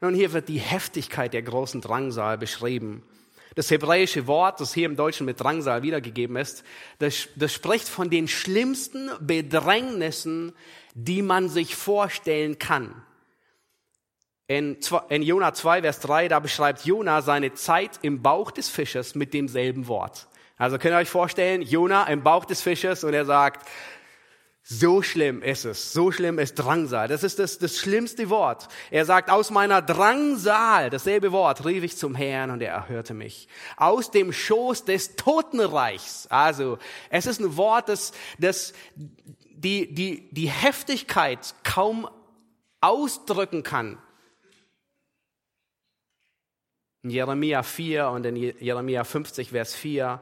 [0.01, 3.03] Nun, hier wird die Heftigkeit der großen Drangsal beschrieben.
[3.55, 6.65] Das hebräische Wort, das hier im Deutschen mit Drangsal wiedergegeben ist,
[6.99, 10.53] das, das spricht von den schlimmsten Bedrängnissen,
[10.93, 13.04] die man sich vorstellen kann.
[14.47, 14.77] In,
[15.09, 19.33] in Jona 2, Vers 3, da beschreibt Jona seine Zeit im Bauch des Fisches mit
[19.33, 20.27] demselben Wort.
[20.57, 23.67] Also könnt ihr euch vorstellen, Jona im Bauch des Fisches und er sagt,
[24.67, 27.07] so schlimm ist es, so schlimm ist Drangsal.
[27.07, 28.67] Das ist das, das schlimmste Wort.
[28.89, 33.47] Er sagt, aus meiner Drangsal, dasselbe Wort, rief ich zum Herrn und er erhörte mich.
[33.77, 36.25] Aus dem Schoß des Totenreichs.
[36.29, 36.79] Also,
[37.11, 42.09] es ist ein Wort, das, das die, die, die Heftigkeit kaum
[42.81, 43.99] ausdrücken kann.
[47.05, 50.19] In Jeremia 4 und in Jeremia 50, Vers 4,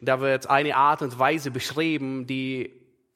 [0.00, 2.72] da wird eine Art und Weise beschrieben, die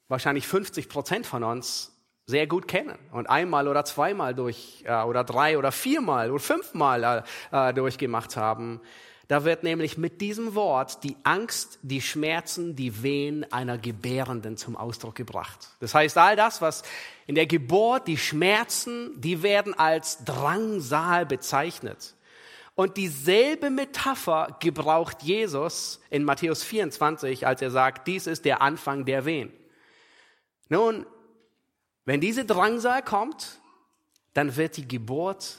[0.07, 1.93] wahrscheinlich 50 Prozent von uns
[2.27, 7.25] sehr gut kennen und einmal oder zweimal durch äh, oder drei oder viermal oder fünfmal
[7.51, 8.81] äh, äh, durchgemacht haben.
[9.27, 14.77] Da wird nämlich mit diesem Wort die Angst, die Schmerzen, die Wehen einer Gebärenden zum
[14.77, 15.71] Ausdruck gebracht.
[15.81, 16.85] Das heißt, all das, was
[17.27, 22.15] in der Geburt, die Schmerzen, die werden als Drangsal bezeichnet.
[22.81, 29.05] Und dieselbe Metapher gebraucht Jesus in Matthäus 24, als er sagt, dies ist der Anfang
[29.05, 29.53] der Wehen.
[30.71, 31.05] Nun,
[32.07, 33.61] wenn diese Drangsal kommt,
[34.33, 35.59] dann wird die Geburt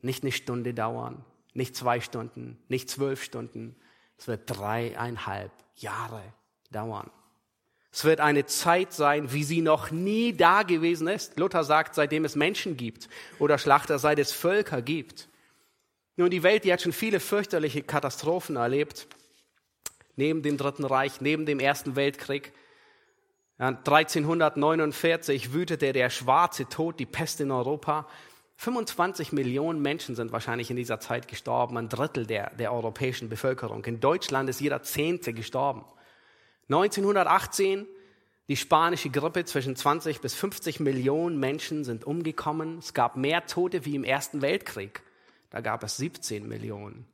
[0.00, 3.76] nicht eine Stunde dauern, nicht zwei Stunden, nicht zwölf Stunden.
[4.16, 6.22] Es wird dreieinhalb Jahre
[6.70, 7.10] dauern.
[7.92, 11.38] Es wird eine Zeit sein, wie sie noch nie da gewesen ist.
[11.38, 15.28] Luther sagt, seitdem es Menschen gibt oder Schlachter, seit es Völker gibt.
[16.16, 19.06] Nun, die Welt, die hat schon viele fürchterliche Katastrophen erlebt.
[20.16, 22.52] Neben dem Dritten Reich, neben dem Ersten Weltkrieg.
[23.58, 28.06] 1349 wütete der schwarze Tod, die Pest in Europa.
[28.56, 33.84] 25 Millionen Menschen sind wahrscheinlich in dieser Zeit gestorben, ein Drittel der, der europäischen Bevölkerung.
[33.84, 35.84] In Deutschland ist jeder Zehnte gestorben.
[36.68, 37.86] 1918
[38.48, 42.78] die spanische Grippe, zwischen 20 bis 50 Millionen Menschen sind umgekommen.
[42.78, 45.02] Es gab mehr Tote wie im Ersten Weltkrieg.
[45.50, 47.06] Da gab es 17 Millionen.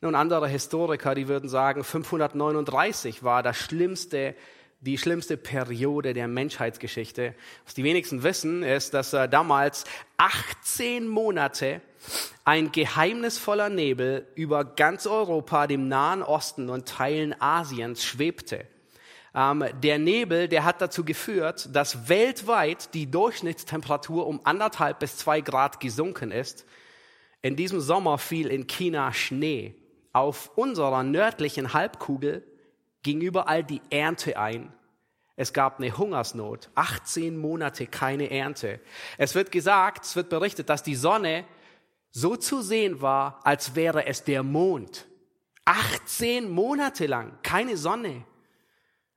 [0.00, 4.34] Nun, andere Historiker, die würden sagen, 539 war das schlimmste,
[4.80, 7.34] die schlimmste Periode der Menschheitsgeschichte.
[7.66, 9.84] Was die wenigsten wissen, ist, dass äh, damals
[10.16, 11.82] 18 Monate
[12.46, 18.66] ein geheimnisvoller Nebel über ganz Europa, dem Nahen Osten und Teilen Asiens schwebte.
[19.34, 25.42] Ähm, der Nebel, der hat dazu geführt, dass weltweit die Durchschnittstemperatur um anderthalb bis zwei
[25.42, 26.64] Grad gesunken ist.
[27.42, 29.74] In diesem Sommer fiel in China Schnee.
[30.12, 32.44] Auf unserer nördlichen Halbkugel
[33.02, 34.72] ging überall die Ernte ein.
[35.36, 38.80] Es gab eine Hungersnot, 18 Monate keine Ernte.
[39.16, 41.46] Es wird gesagt, es wird berichtet, dass die Sonne
[42.10, 45.06] so zu sehen war, als wäre es der Mond.
[45.64, 48.24] 18 Monate lang keine Sonne.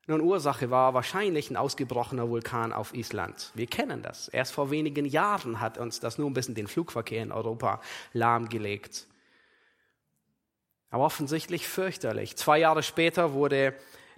[0.06, 3.52] Nun, Ursache war wahrscheinlich ein ausgebrochener Vulkan auf Island.
[3.54, 4.28] Wir kennen das.
[4.28, 7.80] Erst vor wenigen Jahren hat uns das nur ein bisschen den Flugverkehr in Europa
[8.12, 9.08] lahmgelegt.
[10.90, 12.36] Aber offensichtlich fürchterlich.
[12.36, 13.74] Zwei Jahre später wurde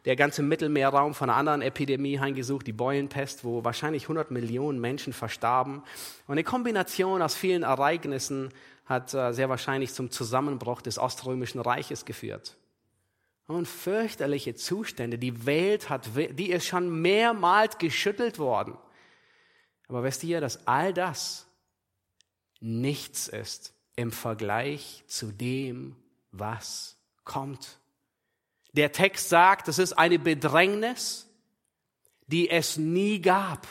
[0.06, 5.14] der ganze Mittelmeerraum von einer anderen Epidemie heimgesucht, die Beulenpest, wo wahrscheinlich 100 Millionen Menschen
[5.14, 5.84] verstarben.
[6.28, 8.50] Und eine Kombination aus vielen Ereignissen
[8.86, 12.56] hat äh, sehr wahrscheinlich zum Zusammenbruch des Oströmischen Reiches geführt.
[13.48, 15.20] Und fürchterliche Zustände.
[15.20, 18.78] Die Welt hat, die ist schon mehrmals geschüttelt worden.
[19.88, 21.46] Aber wisst ihr, dass all das
[22.60, 25.96] nichts ist im Vergleich zu dem,
[26.32, 27.80] was kommt.
[28.74, 31.30] Der Text sagt, es ist eine Bedrängnis,
[32.28, 33.68] die es nie gab,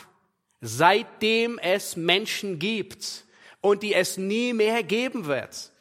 [0.61, 3.25] seitdem es Menschen gibt
[3.61, 5.71] und die es nie mehr geben wird.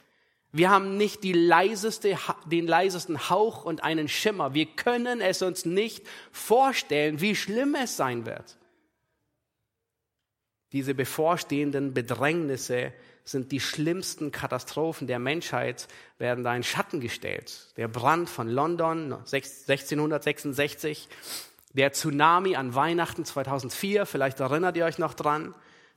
[0.57, 4.55] Wir haben nicht die leiseste, den leisesten Hauch und einen Schimmer.
[4.55, 8.57] Wir können es uns nicht vorstellen, wie schlimm es sein wird.
[10.71, 12.93] Diese bevorstehenden Bedrängnisse
[13.25, 15.89] sind die schlimmsten Katastrophen der Menschheit,
[16.19, 17.73] werden da in Schatten gestellt.
[17.77, 21.09] Der Brand von London 1666,
[21.73, 25.53] der Tsunami an Weihnachten 2004, vielleicht erinnert ihr euch noch dran,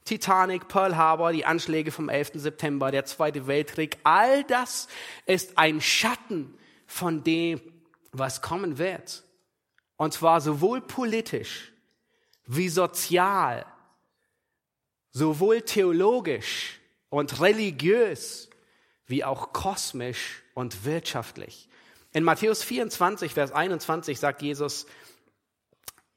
[0.08, 2.32] Titanic, Pearl Harbor, die Anschläge vom 11.
[2.36, 4.88] September, der Zweite Weltkrieg, all das
[5.26, 7.62] ist ein Schatten von dem,
[8.12, 9.24] was kommen wird.
[9.98, 11.74] Und zwar sowohl politisch
[12.46, 13.66] wie sozial,
[15.12, 18.50] sowohl theologisch und religiös
[19.08, 21.68] wie auch kosmisch und wirtschaftlich.
[22.14, 24.86] In Matthäus 24, Vers 21 sagt Jesus,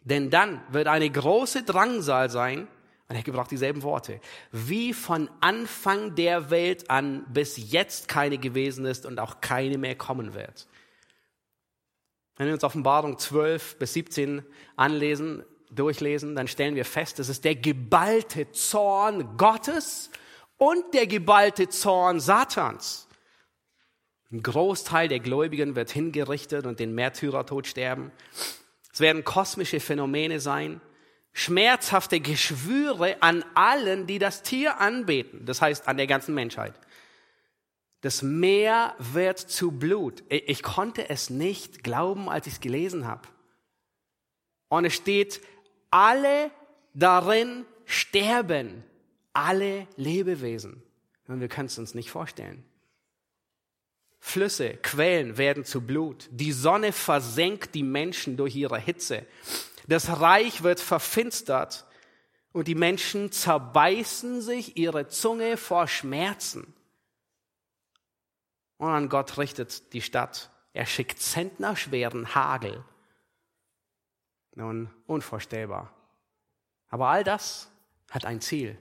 [0.03, 2.69] denn dann wird eine große Drangsal sein,
[3.11, 4.21] und er gebraucht dieselben Worte,
[4.53, 9.97] wie von Anfang der Welt an bis jetzt keine gewesen ist und auch keine mehr
[9.97, 10.69] kommen wird.
[12.37, 14.45] Wenn wir uns Offenbarung 12 bis 17
[14.77, 15.43] anlesen,
[15.73, 20.11] durchlesen, dann stellen wir fest, es ist der geballte Zorn Gottes
[20.57, 23.09] und der geballte Zorn Satans.
[24.31, 28.13] Ein Großteil der Gläubigen wird hingerichtet und den Märtyrertod sterben.
[28.93, 30.81] Es werden kosmische Phänomene sein,
[31.33, 36.75] schmerzhafte Geschwüre an allen, die das Tier anbeten, das heißt an der ganzen Menschheit.
[38.01, 40.25] Das Meer wird zu Blut.
[40.29, 43.29] Ich konnte es nicht glauben, als ich es gelesen habe.
[44.69, 45.41] Und es steht,
[45.91, 46.51] alle
[46.95, 48.85] darin sterben,
[49.33, 50.83] alle Lebewesen.
[51.27, 52.65] Und wir können es uns nicht vorstellen.
[54.19, 56.29] Flüsse, Quellen werden zu Blut.
[56.31, 59.27] Die Sonne versenkt die Menschen durch ihre Hitze.
[59.91, 61.85] Das Reich wird verfinstert
[62.53, 66.73] und die Menschen zerbeißen sich ihre Zunge vor Schmerzen.
[68.77, 70.53] Und an Gott richtet die Stadt.
[70.75, 72.85] Er schickt zentnerschweren Hagel.
[74.55, 75.93] Nun, unvorstellbar.
[76.89, 77.69] Aber all das
[78.11, 78.79] hat ein Ziel.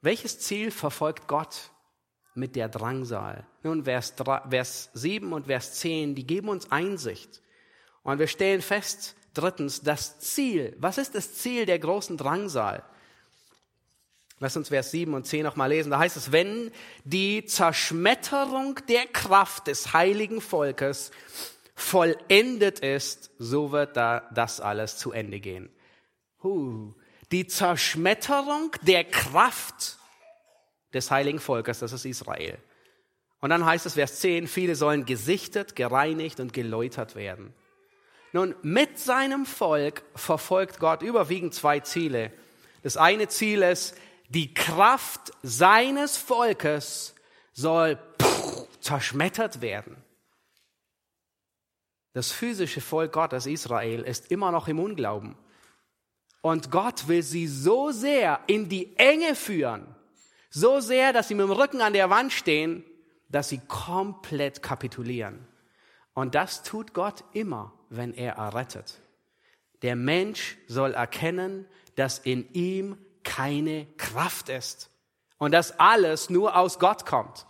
[0.00, 1.70] Welches Ziel verfolgt Gott
[2.32, 3.46] mit der Drangsal?
[3.62, 7.41] Nun, Vers, 3, Vers 7 und Vers 10, die geben uns Einsicht.
[8.02, 10.76] Und wir stellen fest, drittens, das Ziel.
[10.78, 12.82] Was ist das Ziel der großen Drangsal?
[14.40, 15.90] Lass uns Vers 7 und 10 nochmal lesen.
[15.90, 16.72] Da heißt es, wenn
[17.04, 21.12] die Zerschmetterung der Kraft des heiligen Volkes
[21.76, 25.70] vollendet ist, so wird da das alles zu Ende gehen.
[26.42, 26.92] Huh.
[27.30, 29.98] Die Zerschmetterung der Kraft
[30.92, 32.58] des heiligen Volkes, das ist Israel.
[33.40, 37.54] Und dann heißt es, Vers 10, viele sollen gesichtet, gereinigt und geläutert werden.
[38.32, 42.32] Nun, mit seinem Volk verfolgt Gott überwiegend zwei Ziele.
[42.82, 43.94] Das eine Ziel ist,
[44.28, 47.14] die Kraft seines Volkes
[47.52, 47.98] soll
[48.80, 49.96] zerschmettert werden.
[52.14, 55.36] Das physische Volk Gottes Israel ist immer noch im Unglauben.
[56.40, 59.94] Und Gott will sie so sehr in die Enge führen,
[60.50, 62.84] so sehr, dass sie mit dem Rücken an der Wand stehen,
[63.28, 65.46] dass sie komplett kapitulieren.
[66.14, 69.00] Und das tut Gott immer wenn er errettet.
[69.82, 74.90] Der Mensch soll erkennen, dass in ihm keine Kraft ist
[75.38, 77.46] und dass alles nur aus Gott kommt.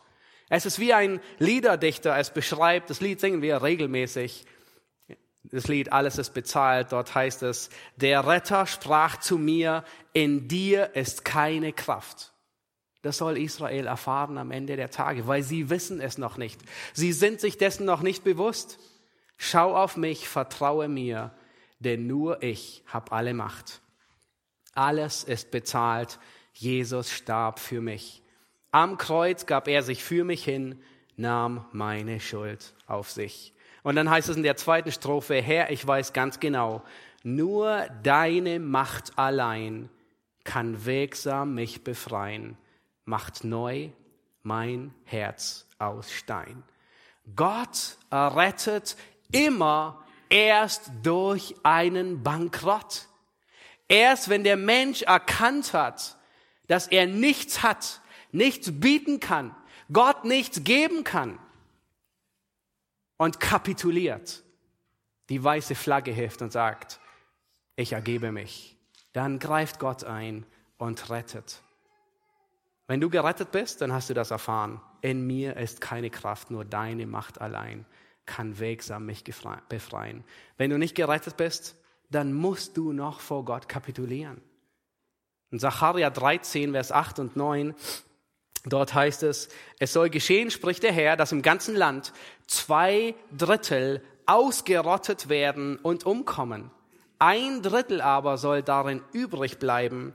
[0.48, 4.46] Es ist wie ein Liederdichter es beschreibt, das Lied singen wir regelmäßig.
[5.44, 10.94] Das Lied Alles ist bezahlt, dort heißt es, der Retter sprach zu mir, in dir
[10.94, 12.31] ist keine Kraft.
[13.02, 16.60] Das soll Israel erfahren am Ende der Tage, weil sie wissen es noch nicht.
[16.92, 18.78] Sie sind sich dessen noch nicht bewusst.
[19.36, 21.32] Schau auf mich, vertraue mir,
[21.80, 23.80] denn nur ich habe alle Macht.
[24.74, 26.20] Alles ist bezahlt.
[26.52, 28.22] Jesus starb für mich.
[28.70, 30.80] Am Kreuz gab er sich für mich hin,
[31.16, 33.52] nahm meine Schuld auf sich.
[33.82, 36.82] Und dann heißt es in der zweiten Strophe, Herr, ich weiß ganz genau,
[37.24, 39.88] nur deine Macht allein
[40.44, 42.56] kann wegsam mich befreien,
[43.04, 43.90] macht neu
[44.42, 46.62] mein Herz aus Stein.
[47.36, 48.96] Gott errettet
[49.30, 53.06] immer erst durch einen Bankrott.
[53.88, 56.16] Erst wenn der Mensch erkannt hat,
[56.66, 58.00] dass er nichts hat,
[58.32, 59.54] nichts bieten kann,
[59.92, 61.38] Gott nichts geben kann
[63.18, 64.42] und kapituliert,
[65.28, 66.98] die weiße Flagge hilft und sagt,
[67.76, 68.76] ich ergebe mich,
[69.12, 70.46] dann greift Gott ein
[70.78, 71.60] und rettet.
[72.92, 74.78] Wenn du gerettet bist, dann hast du das erfahren.
[75.00, 77.86] In mir ist keine Kraft, nur deine Macht allein
[78.26, 80.24] kann wegsam mich befreien.
[80.58, 81.74] Wenn du nicht gerettet bist,
[82.10, 84.42] dann musst du noch vor Gott kapitulieren.
[85.50, 87.74] In Sacharja 13, Vers 8 und 9,
[88.66, 92.12] dort heißt es, es soll geschehen, spricht der Herr, dass im ganzen Land
[92.46, 96.70] zwei Drittel ausgerottet werden und umkommen.
[97.18, 100.12] Ein Drittel aber soll darin übrig bleiben,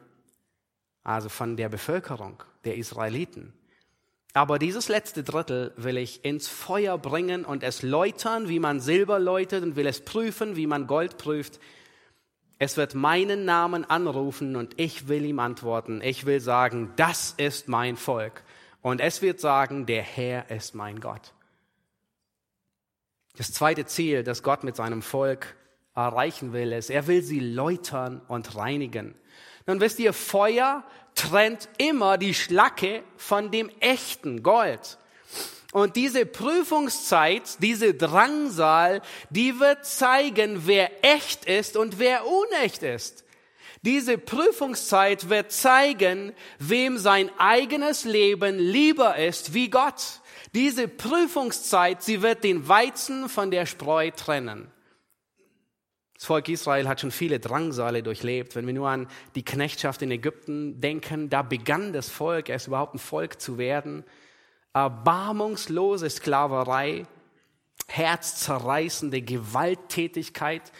[1.07, 3.53] also von der Bevölkerung der Israeliten.
[4.33, 9.17] Aber dieses letzte Drittel will ich ins Feuer bringen und es läutern, wie man Silber
[9.17, 11.59] läutet und will es prüfen, wie man Gold prüft.
[12.59, 16.01] Es wird meinen Namen anrufen und ich will ihm antworten.
[16.03, 18.43] Ich will sagen, das ist mein Volk.
[18.81, 21.33] Und es wird sagen, der Herr ist mein Gott.
[23.37, 25.55] Das zweite Ziel, das Gott mit seinem Volk
[25.95, 29.15] erreichen will, ist, er will sie läutern und reinigen.
[29.67, 34.97] Nun wisst ihr, Feuer trennt immer die Schlacke von dem echten Gold.
[35.73, 43.25] Und diese Prüfungszeit, diese Drangsal, die wird zeigen, wer echt ist und wer unecht ist.
[43.81, 50.21] Diese Prüfungszeit wird zeigen, wem sein eigenes Leben lieber ist wie Gott.
[50.53, 54.71] Diese Prüfungszeit, sie wird den Weizen von der Spreu trennen.
[56.17, 58.55] Das Volk Israel hat schon viele Drangsale durchlebt.
[58.55, 62.95] Wenn wir nur an die Knechtschaft in Ägypten denken, da begann das Volk erst überhaupt
[62.95, 64.03] ein Volk zu werden.
[64.73, 67.05] Erbarmungslose Sklaverei,
[67.87, 70.71] herzzerreißende Gewalttätigkeit,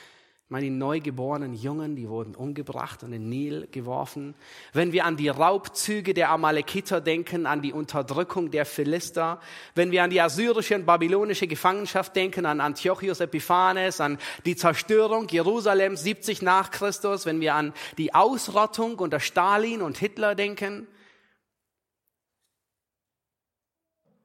[0.50, 4.34] meine, die neugeborenen Jungen, die wurden umgebracht und in den Nil geworfen.
[4.72, 9.42] Wenn wir an die Raubzüge der Amalekiter denken, an die Unterdrückung der Philister,
[9.76, 15.28] wenn wir an die assyrische und babylonische Gefangenschaft denken, an Antiochus Epiphanes, an die Zerstörung
[15.28, 20.88] Jerusalems 70 nach Christus, wenn wir an die Ausrottung unter Stalin und Hitler denken,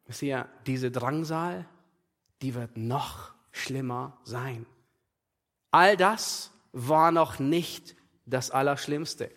[0.07, 1.66] wisst ihr, diese Drangsal,
[2.43, 4.66] die wird noch schlimmer sein.
[5.73, 7.97] All das war noch nicht
[8.27, 9.31] das Allerschlimmste.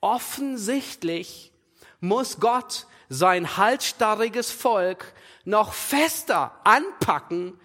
[0.00, 1.52] Offensichtlich
[2.00, 5.12] muss Gott sein halsstarriges Volk
[5.44, 7.58] noch fester anpacken,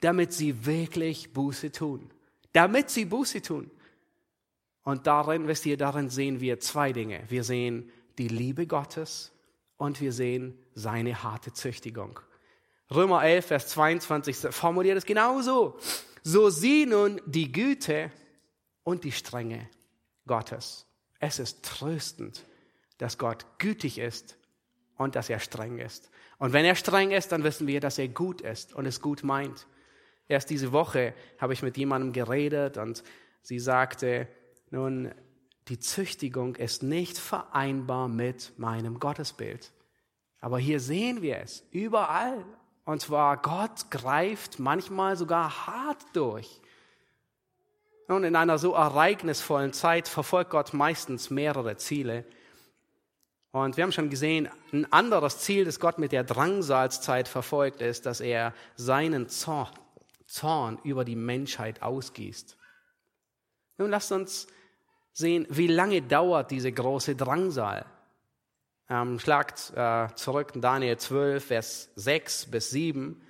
[0.00, 2.10] damit sie wirklich Buße tun.
[2.52, 3.70] Damit sie Buße tun.
[4.82, 7.22] Und darin, wisst ihr, darin sehen wir zwei Dinge.
[7.28, 9.32] Wir sehen die Liebe Gottes
[9.76, 12.20] und wir sehen seine harte Züchtigung.
[12.92, 15.78] Römer 11, Vers 22 formuliert es genauso
[16.22, 18.10] so sieh nun die Güte
[18.82, 19.68] und die Strenge
[20.26, 20.86] Gottes.
[21.18, 22.44] Es ist tröstend,
[22.98, 24.36] dass Gott gütig ist
[24.96, 26.10] und dass er streng ist.
[26.38, 29.22] Und wenn er streng ist, dann wissen wir, dass er gut ist und es gut
[29.22, 29.66] meint.
[30.28, 33.02] Erst diese Woche habe ich mit jemandem geredet und
[33.42, 34.28] sie sagte,
[34.70, 35.12] nun,
[35.68, 39.72] die Züchtigung ist nicht vereinbar mit meinem Gottesbild.
[40.40, 42.44] Aber hier sehen wir es überall
[42.84, 46.60] und zwar, Gott greift manchmal sogar hart durch.
[48.08, 52.24] Und in einer so ereignisvollen Zeit verfolgt Gott meistens mehrere Ziele.
[53.52, 58.06] Und wir haben schon gesehen, ein anderes Ziel, das Gott mit der Drangsalzzeit verfolgt, ist,
[58.06, 62.56] dass er seinen Zorn über die Menschheit ausgießt.
[63.78, 64.46] Nun lasst uns
[65.12, 67.86] sehen, wie lange dauert diese große Drangsal.
[68.92, 73.22] Ähm, schlagt äh, zurück in Daniel 12, Vers 6 bis 7.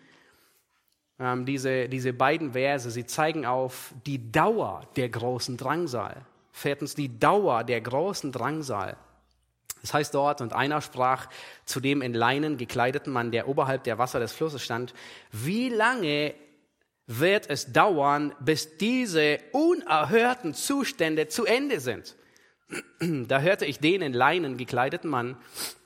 [1.18, 6.24] Ähm, diese, diese beiden Verse, sie zeigen auf die Dauer der großen Drangsal.
[6.50, 8.96] Viertens, die Dauer der großen Drangsal.
[9.82, 11.28] Das heißt dort, und einer sprach
[11.66, 14.94] zu dem in Leinen gekleideten Mann, der oberhalb der Wasser des Flusses stand,
[15.30, 16.34] wie lange
[17.06, 22.16] wird es dauern, bis diese unerhörten Zustände zu Ende sind?
[23.00, 25.36] Da hörte ich den in Leinen gekleideten Mann,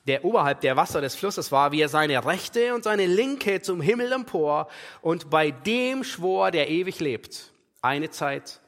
[0.07, 3.81] der oberhalb der Wasser des Flusses war, wie er seine rechte und seine linke zum
[3.81, 4.69] Himmel empor
[5.01, 7.53] und bei dem schwor, der ewig lebt.
[7.81, 8.61] Eine Zeit,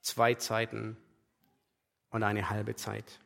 [0.00, 0.96] zwei Zeiten
[2.10, 3.19] und eine halbe Zeit.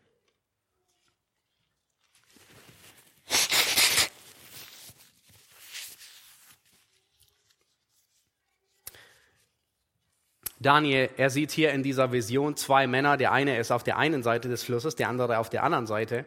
[10.64, 13.18] Daniel, er sieht hier in dieser Vision zwei Männer.
[13.18, 16.24] Der eine ist auf der einen Seite des Flusses, der andere auf der anderen Seite.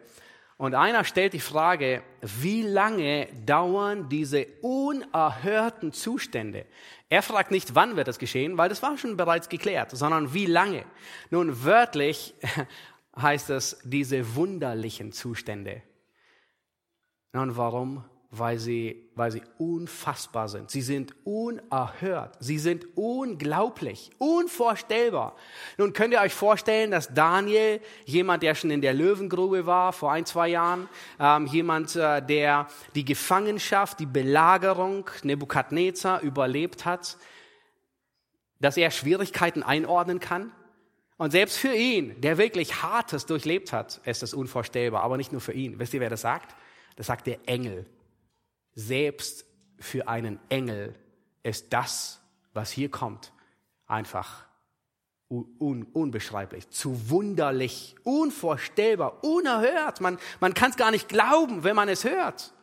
[0.57, 6.65] Und einer stellt die Frage, wie lange dauern diese unerhörten Zustände?
[7.09, 10.45] Er fragt nicht, wann wird das geschehen, weil das war schon bereits geklärt, sondern wie
[10.45, 10.85] lange.
[11.31, 12.35] Nun, wörtlich
[13.19, 15.81] heißt es diese wunderlichen Zustände.
[17.33, 18.03] Nun, warum?
[18.29, 20.69] Weil sie, weil sie unfassbar sind.
[20.69, 22.35] Sie sind unerhört.
[22.39, 25.35] Sie sind unglaublich, unvorstellbar.
[25.77, 30.11] Nun könnt ihr euch vorstellen, dass Daniel, jemand, der schon in der Löwengrube war vor
[30.11, 37.17] ein, zwei Jahren, ähm, jemand, äh, der die Gefangenschaft, die Belagerung Nebukadnezar überlebt hat,
[38.59, 40.51] dass er Schwierigkeiten einordnen kann.
[41.15, 45.01] Und selbst für ihn, der wirklich Hartes durchlebt hat, ist es unvorstellbar.
[45.03, 45.79] Aber nicht nur für ihn.
[45.79, 46.55] Wisst ihr, wer das sagt?
[46.97, 47.85] Das sagt der Engel
[48.77, 49.45] selbst
[49.79, 50.95] für einen Engel
[51.41, 52.21] ist das,
[52.53, 53.33] was hier kommt,
[53.87, 54.45] einfach
[55.29, 59.99] un unbeschreiblich, zu wunderlich, unvorstellbar, unerhört.
[59.99, 62.53] Man, man kann es gar nicht glauben, wenn man es hört.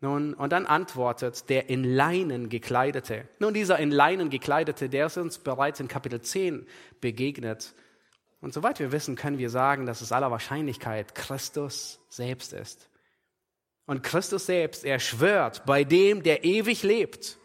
[0.00, 3.28] Nun, und dann antwortet der in Leinen gekleidete.
[3.38, 6.66] Nun, dieser in Leinen gekleidete, der ist uns bereits in Kapitel 10
[7.00, 7.74] begegnet.
[8.40, 12.88] Und soweit wir wissen, können wir sagen, dass es aller Wahrscheinlichkeit Christus selbst ist.
[13.86, 17.38] Und Christus selbst, er schwört bei dem, der ewig lebt.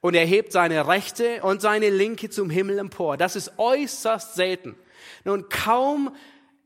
[0.00, 3.16] Und er hebt seine rechte und seine linke zum Himmel empor.
[3.16, 4.74] Das ist äußerst selten.
[5.24, 6.14] Nun, kaum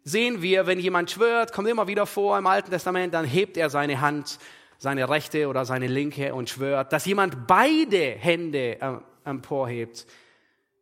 [0.05, 3.71] sehen wir, wenn jemand schwört, kommt immer wieder vor im Alten Testament, dann hebt er
[3.71, 4.39] seine Hand
[4.79, 10.07] seine rechte oder seine linke und schwört, dass jemand beide Hände äh, emporhebt,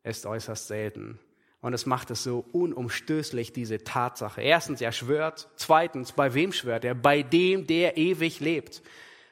[0.02, 1.18] ist äußerst selten.
[1.64, 4.42] Und es macht es so unumstößlich, diese Tatsache.
[4.42, 5.48] Erstens, er schwört.
[5.56, 6.94] Zweitens, bei wem schwört er?
[6.94, 8.82] Bei dem, der ewig lebt.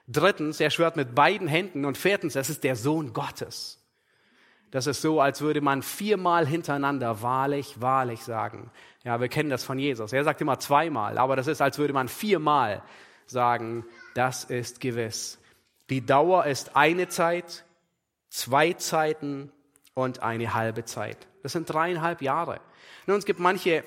[0.09, 1.85] Drittens, er schwört mit beiden Händen.
[1.85, 3.85] Und viertens, es ist der Sohn Gottes.
[4.71, 8.71] Das ist so, als würde man viermal hintereinander wahrlich, wahrlich sagen.
[9.05, 10.15] Ja, wir kennen das von Jesus.
[10.15, 12.83] Er sagt immer zweimal, aber das ist, als würde man viermal
[13.27, 15.39] sagen, das ist gewiss.
[15.91, 17.67] Die Dauer ist eine Zeit,
[18.31, 19.53] zwei Zeiten
[19.95, 21.27] und eine halbe Zeit.
[21.43, 22.61] Das sind dreieinhalb Jahre.
[23.07, 23.85] Nun, es gibt manche,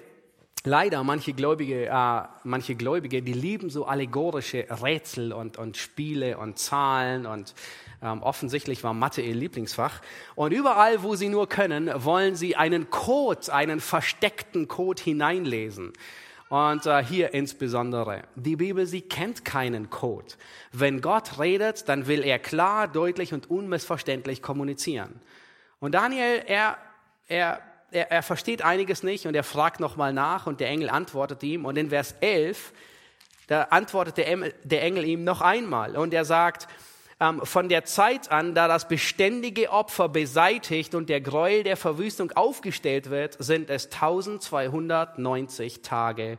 [0.63, 6.59] leider manche Gläubige, äh, manche Gläubige, die lieben so allegorische Rätsel und, und Spiele und
[6.59, 7.53] Zahlen und
[8.01, 10.01] ähm, offensichtlich war Mathe ihr Lieblingsfach.
[10.35, 15.93] Und überall, wo sie nur können, wollen sie einen Code, einen versteckten Code hineinlesen.
[16.49, 20.27] Und äh, hier insbesondere, die Bibel, sie kennt keinen Code.
[20.71, 25.19] Wenn Gott redet, dann will er klar, deutlich und unmissverständlich kommunizieren.
[25.79, 26.77] Und Daniel, er,
[27.27, 27.61] er,
[27.91, 31.65] er, er versteht einiges nicht und er fragt nochmal nach und der Engel antwortet ihm.
[31.65, 32.73] Und in Vers 11,
[33.47, 36.67] da antwortet der, der Engel ihm noch einmal und er sagt,
[37.19, 42.31] ähm, von der Zeit an, da das beständige Opfer beseitigt und der Gräuel der Verwüstung
[42.33, 46.37] aufgestellt wird, sind es 1290 Tage,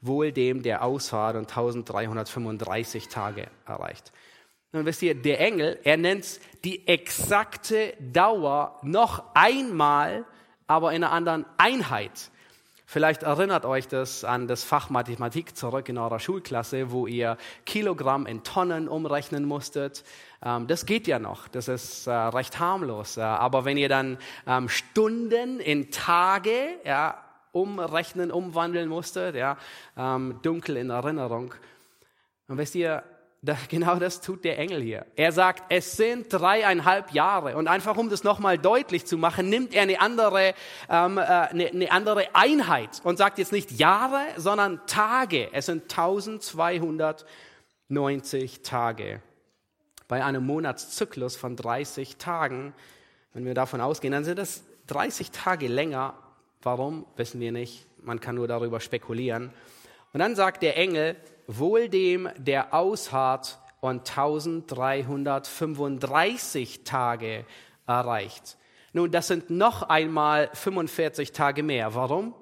[0.00, 4.12] wohl dem, der ausharrt und 1335 Tage erreicht.
[4.72, 10.26] Nun wisst ihr, der Engel, er nennt die exakte Dauer noch einmal,
[10.66, 12.30] aber in einer anderen Einheit.
[12.84, 18.26] Vielleicht erinnert euch das an das Fach Mathematik zurück in eurer Schulklasse, wo ihr Kilogramm
[18.26, 20.04] in Tonnen umrechnen musstet.
[20.42, 23.18] Ähm, das geht ja noch, das ist äh, recht harmlos.
[23.18, 29.56] aber wenn ihr dann ähm, Stunden in Tage ja, umrechnen, umwandeln musstet, ja,
[29.96, 31.54] ähm, dunkel in Erinnerung,
[32.46, 33.02] dann wisst ihr,
[33.68, 35.06] genau das tut der Engel hier.
[35.16, 37.56] Er sagt, es sind dreieinhalb Jahre.
[37.56, 40.54] Und einfach um das nochmal deutlich zu machen, nimmt er eine andere,
[40.88, 45.50] ähm, äh, eine, eine andere Einheit und sagt jetzt nicht Jahre, sondern Tage.
[45.52, 49.22] Es sind 1290 Tage.
[50.08, 52.74] Bei einem Monatszyklus von 30 Tagen,
[53.34, 56.14] wenn wir davon ausgehen, dann sind das 30 Tage länger.
[56.62, 57.86] Warum, wissen wir nicht.
[58.02, 59.52] Man kann nur darüber spekulieren.
[60.14, 61.16] Und dann sagt der Engel,
[61.48, 67.44] wohl dem, der ausharrt und 1335 Tage
[67.86, 68.56] erreicht.
[68.92, 71.94] Nun, das sind noch einmal 45 Tage mehr.
[71.94, 72.34] Warum?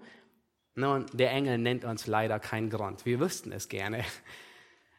[0.75, 3.07] Nun, der Engel nennt uns leider keinen Grund.
[3.07, 4.05] Wir wüssten es gerne.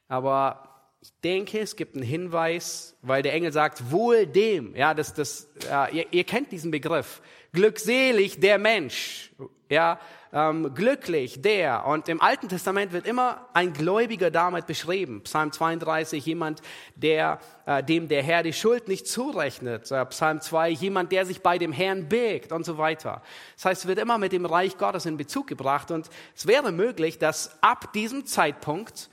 [0.08, 0.64] Aber
[1.02, 4.76] ich denke, es gibt einen Hinweis, weil der Engel sagt, wohl dem.
[4.76, 7.22] Ja, das, das, äh, ihr, ihr kennt diesen Begriff.
[7.54, 9.32] Glückselig der Mensch.
[9.70, 10.00] Ja,
[10.34, 11.86] ähm, glücklich der.
[11.86, 15.22] Und im Alten Testament wird immer ein Gläubiger damit beschrieben.
[15.24, 16.62] Psalm 32, jemand,
[16.96, 19.92] der, äh, dem der Herr die Schuld nicht zurechnet.
[19.92, 23.22] Äh, Psalm 2, jemand, der sich bei dem Herrn birgt und so weiter.
[23.56, 25.92] Das heißt, es wird immer mit dem Reich Gottes in Bezug gebracht.
[25.92, 29.10] Und es wäre möglich, dass ab diesem Zeitpunkt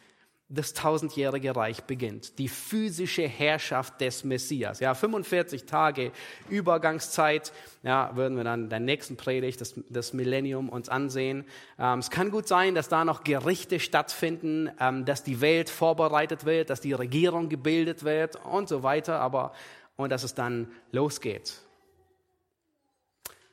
[0.48, 2.38] das tausendjährige Reich beginnt.
[2.38, 4.78] Die physische Herrschaft des Messias.
[4.80, 6.12] Ja, 45 Tage
[6.48, 7.52] Übergangszeit.
[7.82, 11.44] Ja, würden wir dann in der nächsten Predigt das, das Millennium uns ansehen.
[11.78, 16.44] Ähm, es kann gut sein, dass da noch Gerichte stattfinden, ähm, dass die Welt vorbereitet
[16.44, 19.20] wird, dass die Regierung gebildet wird und so weiter.
[19.20, 19.52] Aber
[19.96, 21.60] und dass es dann losgeht.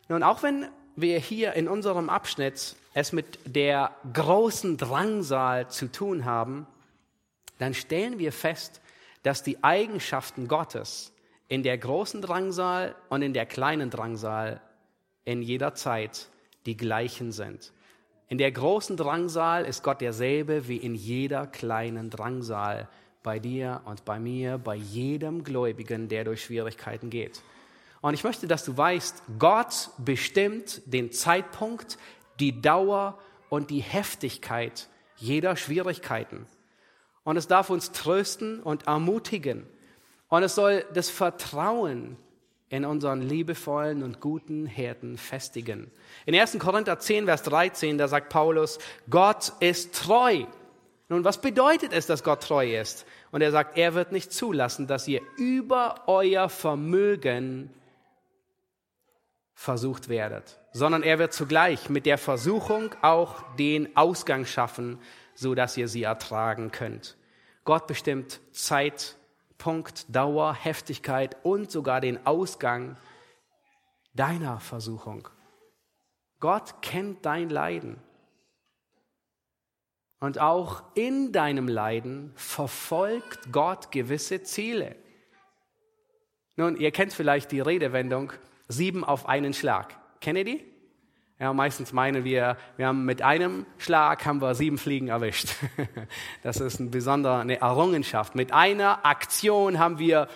[0.09, 6.25] Nun, auch wenn wir hier in unserem Abschnitt es mit der großen Drangsal zu tun
[6.25, 6.67] haben,
[7.61, 8.81] dann stellen wir fest,
[9.23, 11.13] dass die Eigenschaften Gottes
[11.47, 14.61] in der großen Drangsal und in der kleinen Drangsal
[15.25, 16.29] in jeder Zeit
[16.65, 17.73] die gleichen sind.
[18.29, 22.87] In der großen Drangsal ist Gott derselbe wie in jeder kleinen Drangsal
[23.23, 27.41] bei dir und bei mir, bei jedem Gläubigen, der durch Schwierigkeiten geht.
[27.99, 31.97] Und ich möchte, dass du weißt, Gott bestimmt den Zeitpunkt,
[32.39, 34.87] die Dauer und die Heftigkeit
[35.17, 36.47] jeder Schwierigkeiten.
[37.23, 39.67] Und es darf uns trösten und ermutigen.
[40.27, 42.17] Und es soll das Vertrauen
[42.69, 45.91] in unseren liebevollen und guten Hirten festigen.
[46.25, 46.57] In 1.
[46.57, 50.45] Korinther 10, Vers 13, da sagt Paulus, Gott ist treu.
[51.09, 53.05] Nun, was bedeutet es, dass Gott treu ist?
[53.31, 57.69] Und er sagt, er wird nicht zulassen, dass ihr über euer Vermögen
[59.53, 64.97] versucht werdet, sondern er wird zugleich mit der Versuchung auch den Ausgang schaffen,
[65.41, 67.17] so dass ihr sie ertragen könnt.
[67.65, 72.95] Gott bestimmt Zeitpunkt, Dauer, Heftigkeit und sogar den Ausgang
[74.13, 75.27] deiner Versuchung.
[76.39, 77.99] Gott kennt dein Leiden.
[80.19, 84.95] Und auch in deinem Leiden verfolgt Gott gewisse Ziele.
[86.55, 88.31] Nun, ihr kennt vielleicht die Redewendung,
[88.67, 89.97] sieben auf einen Schlag.
[90.19, 90.70] Kennt ihr die?
[91.41, 95.55] Ja, meistens meinen wir, wir haben mit einem Schlag haben wir sieben Fliegen erwischt.
[96.43, 98.35] Das ist eine besondere eine Errungenschaft.
[98.35, 100.27] Mit einer Aktion haben wir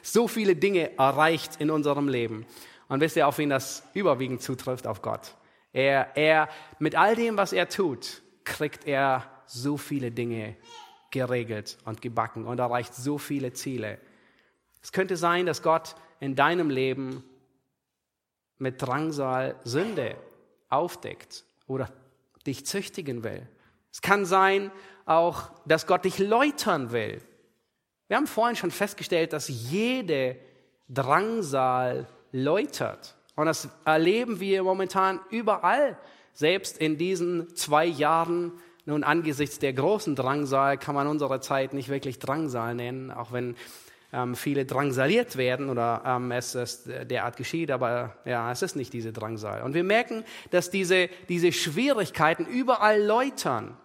[0.00, 2.46] so viele Dinge erreicht in unserem Leben.
[2.88, 4.86] Und wisst ihr, auf wen das überwiegend zutrifft?
[4.86, 5.34] Auf Gott.
[5.74, 10.56] Er, er, mit all dem, was er tut, kriegt er so viele Dinge
[11.10, 13.98] geregelt und gebacken und erreicht so viele Ziele.
[14.82, 17.22] Es könnte sein, dass Gott in deinem Leben
[18.62, 20.16] mit Drangsal Sünde
[20.68, 21.90] aufdeckt oder
[22.46, 23.46] dich züchtigen will.
[23.90, 24.70] Es kann sein
[25.04, 27.20] auch, dass Gott dich läutern will.
[28.06, 30.36] Wir haben vorhin schon festgestellt, dass jede
[30.88, 33.16] Drangsal läutert.
[33.34, 35.98] Und das erleben wir momentan überall.
[36.32, 38.52] Selbst in diesen zwei Jahren,
[38.84, 43.56] nun angesichts der großen Drangsal, kann man unsere Zeit nicht wirklich Drangsal nennen, auch wenn
[44.12, 48.92] ähm, viele drangsaliert werden oder ähm, es, es derart geschieht, aber ja, es ist nicht
[48.92, 49.62] diese Drangsal.
[49.62, 53.76] Und wir merken, dass diese, diese Schwierigkeiten überall läutern.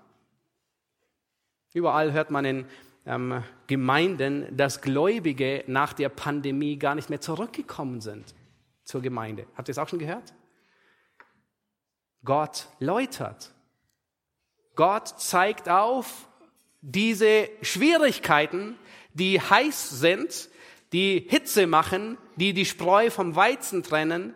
[1.73, 2.65] Überall hört man in
[3.05, 8.35] ähm, Gemeinden, dass Gläubige nach der Pandemie gar nicht mehr zurückgekommen sind
[8.83, 9.47] zur Gemeinde.
[9.55, 10.33] Habt ihr es auch schon gehört?
[12.23, 13.53] Gott läutert.
[14.75, 16.27] Gott zeigt auf
[16.81, 18.77] diese Schwierigkeiten,
[19.17, 20.49] die heiß sind,
[20.93, 24.33] die Hitze machen, die die Spreu vom Weizen trennen,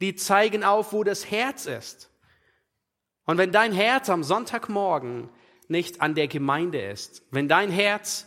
[0.00, 2.10] die zeigen auf, wo das Herz ist.
[3.24, 5.30] Und wenn dein Herz am Sonntagmorgen
[5.68, 8.26] nicht an der Gemeinde ist, wenn dein Herz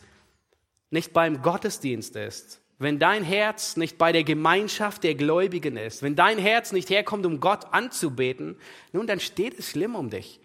[0.90, 6.16] nicht beim Gottesdienst ist, wenn dein Herz nicht bei der Gemeinschaft der Gläubigen ist, wenn
[6.16, 8.58] dein Herz nicht herkommt, um Gott anzubeten,
[8.92, 10.40] nun, dann steht es schlimm um dich.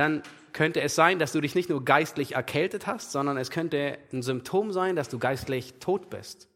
[0.00, 0.22] Dann
[0.54, 4.22] könnte es sein, dass du dich nicht nur geistlich erkältet hast, sondern es könnte ein
[4.22, 6.48] Symptom sein, dass du geistlich tot bist.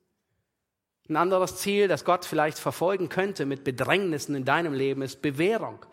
[1.11, 5.85] Ein anderes Ziel, das Gott vielleicht verfolgen könnte mit Bedrängnissen in deinem Leben, ist Bewährung.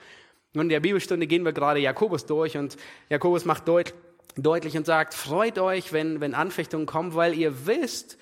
[0.54, 2.78] Und in der Bibelstunde gehen wir gerade Jakobus durch und
[3.10, 3.93] Jakobus macht deut
[4.38, 8.18] deutlich und sagt, freut euch, wenn, wenn Anfechtungen kommen, weil ihr wisst,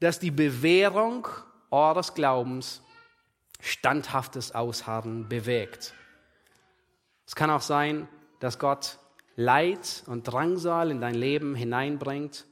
[0.00, 1.28] dass die Bewährung
[1.70, 2.82] eures Glaubens
[3.60, 5.94] standhaftes Ausharren bewegt.
[7.24, 8.08] Es kann auch sein,
[8.44, 8.98] dass Gott
[9.36, 12.44] Leid und Drangsal in dein Leben hineinbringt,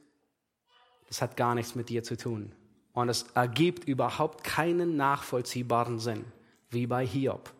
[1.07, 2.51] das hat gar nichts mit dir zu tun.
[2.93, 6.25] Und es ergibt überhaupt keinen nachvollziehbaren Sinn,
[6.69, 7.53] wie bei Hiob.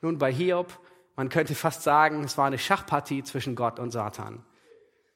[0.00, 0.78] Nun, bei Hiob,
[1.16, 4.42] man könnte fast sagen, es war eine Schachpartie zwischen Gott und Satan.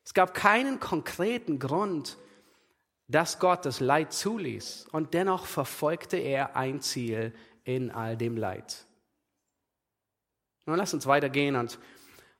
[0.05, 2.19] Es gab keinen konkreten Grund,
[3.09, 4.89] dass Gott das Leid zuließ.
[4.93, 7.33] Und dennoch verfolgte er ein Ziel
[7.65, 8.85] in all dem Leid.
[10.67, 11.79] Nun lass uns weitergehen und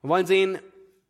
[0.05, 0.59] wir wollen sehen,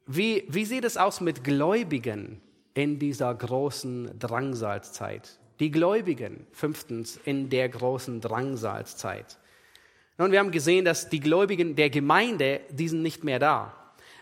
[0.07, 2.41] wie, wie sieht es aus mit Gläubigen
[2.75, 5.41] in dieser großen Drangsalzeit?
[5.59, 9.37] Die Gläubigen, fünftens, in der großen Drangsalzeit.
[10.17, 13.75] Nun, wir haben gesehen, dass die Gläubigen der Gemeinde, die sind nicht mehr da.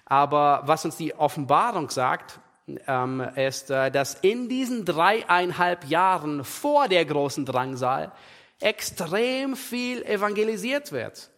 [0.07, 2.41] Aber was uns die Offenbarung sagt,
[2.87, 8.11] ähm, ist, äh, dass in diesen dreieinhalb Jahren vor der großen Drangsal
[8.59, 11.29] extrem viel evangelisiert wird.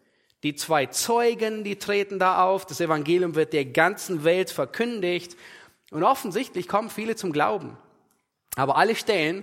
[0.44, 2.66] Die zwei Zeugen, die treten da auf.
[2.66, 5.36] Das Evangelium wird der ganzen Welt verkündigt.
[5.90, 7.78] Und offensichtlich kommen viele zum Glauben.
[8.54, 9.42] Aber alle Stellen,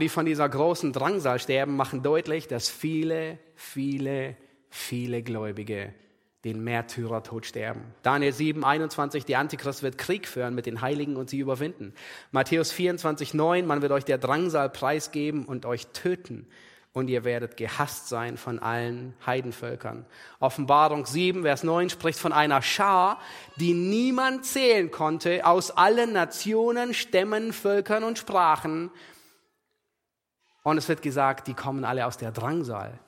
[0.00, 4.36] die von dieser großen Drangsal sterben, machen deutlich, dass viele, viele,
[4.70, 5.92] viele Gläubige
[6.44, 7.82] den Märtyrertod sterben.
[8.04, 11.92] Daniel 7, 21, der Antichrist wird Krieg führen mit den Heiligen und sie überwinden.
[12.30, 16.46] Matthäus 24, 9, man wird euch der Drangsal preisgeben und euch töten
[16.96, 20.06] und ihr werdet gehasst sein von allen Heidenvölkern.
[20.40, 23.20] Offenbarung 7, Vers 9 spricht von einer Schar,
[23.56, 28.90] die niemand zählen konnte, aus allen Nationen, Stämmen, Völkern und Sprachen.
[30.62, 32.98] Und es wird gesagt, die kommen alle aus der Drangsal,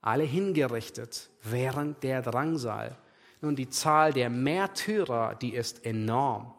[0.00, 2.96] alle hingerichtet während der Drangsal.
[3.42, 6.54] Nun, die Zahl der Märtyrer, die ist enorm.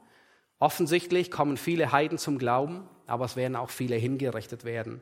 [0.59, 5.01] Offensichtlich kommen viele Heiden zum Glauben, aber es werden auch viele hingerichtet werden.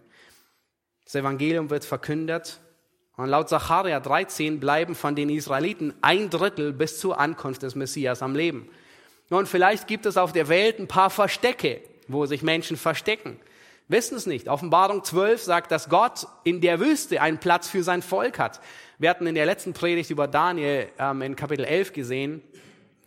[1.08, 2.60] Das Evangelium wird verkündet.
[3.16, 8.22] Und laut Sacharja 13 bleiben von den Israeliten ein Drittel bis zur Ankunft des Messias
[8.22, 8.70] am Leben.
[9.30, 13.40] Und vielleicht gibt es auf der Welt ein paar Verstecke, wo sich Menschen verstecken.
[13.88, 14.50] Wissen es nicht.
[14.50, 18.60] Offenbarung 12 sagt, dass Gott in der Wüste einen Platz für sein Volk hat.
[18.98, 22.42] Wir hatten in der letzten Predigt über Daniel ähm, in Kapitel 11 gesehen,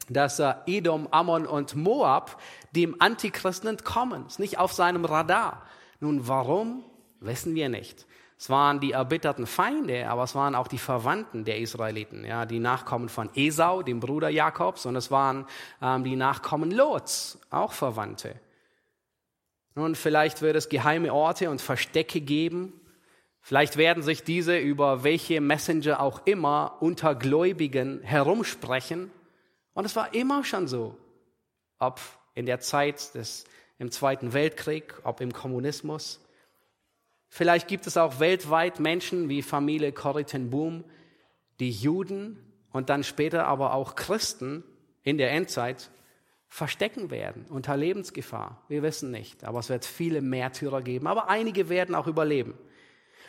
[0.09, 2.41] dass äh, Edom, Ammon und Moab
[2.71, 4.27] dem Antichristen entkommen.
[4.27, 5.67] Ist nicht auf seinem Radar.
[6.01, 6.83] Nun, warum?
[7.21, 8.07] Wissen wir nicht.
[8.39, 12.59] Es waren die erbitterten Feinde, aber es waren auch die Verwandten der Israeliten, ja, die
[12.59, 15.47] Nachkommen von Esau, dem Bruder Jakobs, und es waren
[15.83, 18.41] ähm, die Nachkommen Lots, auch Verwandte.
[19.75, 22.73] Nun, vielleicht wird es geheime Orte und Verstecke geben.
[23.43, 29.11] Vielleicht werden sich diese über welche Messenger auch immer unter Gläubigen herumsprechen.
[29.75, 30.97] Und es war immer schon so.
[31.79, 32.01] Ob
[32.35, 33.45] in der Zeit des,
[33.79, 36.21] im Zweiten Weltkrieg, ob im Kommunismus.
[37.33, 40.27] Vielleicht gibt es auch weltweit Menschen wie Familie Corrie
[41.61, 42.39] die Juden
[42.73, 44.65] und dann später aber auch Christen
[45.05, 45.91] in der Endzeit
[46.49, 48.61] verstecken werden unter Lebensgefahr.
[48.67, 52.55] Wir wissen nicht, aber es wird viele Märtyrer geben, aber einige werden auch überleben.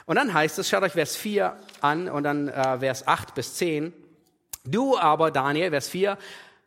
[0.08, 3.54] Und dann heißt es, schaut euch Vers 4 an und dann äh, Vers 8 bis
[3.54, 3.94] 10.
[4.66, 6.18] Du aber, Daniel, Vers 4,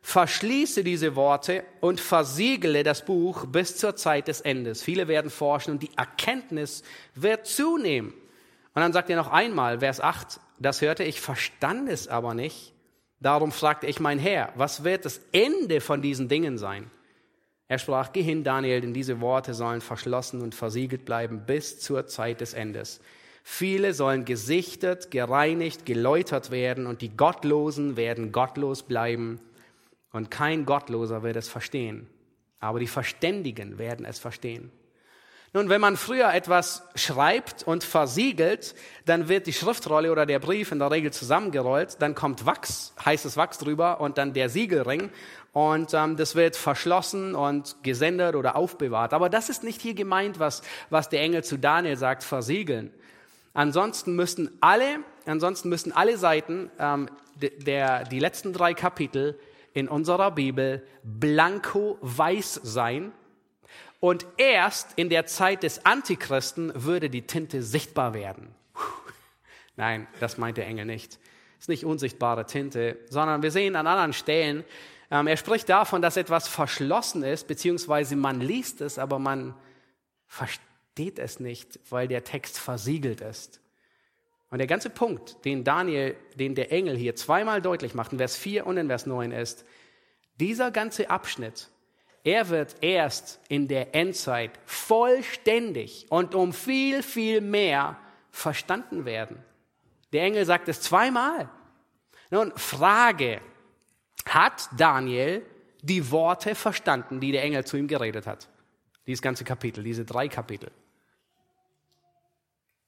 [0.05, 4.83] verschließe diese Worte und versiegele das Buch bis zur Zeit des Endes.
[4.83, 6.83] Viele werden forschen und die Erkenntnis
[7.15, 8.13] wird zunehmen.
[8.75, 12.71] Und dann sagt er noch einmal, Vers 8, das hörte ich, verstand es aber nicht.
[13.19, 16.91] Darum fragte ich mein Herr, was wird das Ende von diesen Dingen sein?
[17.67, 22.05] Er sprach, geh hin, Daniel, denn diese Worte sollen verschlossen und versiegelt bleiben bis zur
[22.05, 23.01] Zeit des Endes.
[23.41, 29.39] Viele sollen gesichtet, gereinigt, geläutert werden und die Gottlosen werden gottlos bleiben
[30.15, 32.07] und kein Gottloser wird es verstehen.
[32.61, 34.71] Aber die Verständigen werden es verstehen.
[35.51, 40.71] Nun, wenn man früher etwas schreibt und versiegelt, dann wird die Schriftrolle oder der Brief
[40.71, 45.09] in der Regel zusammengerollt, dann kommt Wachs, heißes Wachs drüber und dann der Siegelring
[45.51, 49.13] und ähm, das wird verschlossen und gesendet oder aufbewahrt.
[49.13, 52.93] Aber das ist nicht hier gemeint, was, was der Engel zu Daniel sagt, versiegeln.
[53.53, 59.37] Ansonsten müssten alle, ansonsten müssten alle Seiten ähm, der, die letzten drei Kapitel
[59.75, 63.11] in unserer Bibel blanko weiß sein
[63.99, 68.55] und erst in der Zeit des Antichristen würde die Tinte sichtbar werden.
[69.75, 71.19] Nein, das meint der Engel nicht.
[71.59, 74.63] Ist nicht unsichtbare Tinte, sondern wir sehen an anderen Stellen,
[75.11, 79.53] ähm, er spricht davon, dass etwas verschlossen ist, beziehungsweise man liest es, aber man
[80.25, 83.59] versteht es nicht, weil der Text versiegelt ist.
[84.55, 88.37] Und der ganze Punkt, den Daniel, den der Engel hier zweimal deutlich macht, in Vers
[88.37, 89.65] 4 und in Vers 9 ist,
[90.39, 91.67] dieser ganze Abschnitt,
[92.23, 97.99] er wird erst in der Endzeit vollständig und um viel, viel mehr
[98.31, 99.43] verstanden werden.
[100.13, 101.49] Der Engel sagt es zweimal.
[102.31, 103.41] Nun, Frage,
[104.25, 105.45] hat Daniel
[105.81, 108.47] die Worte verstanden, die der Engel zu ihm geredet hat?
[109.05, 110.71] Dieses ganze Kapitel, diese drei Kapitel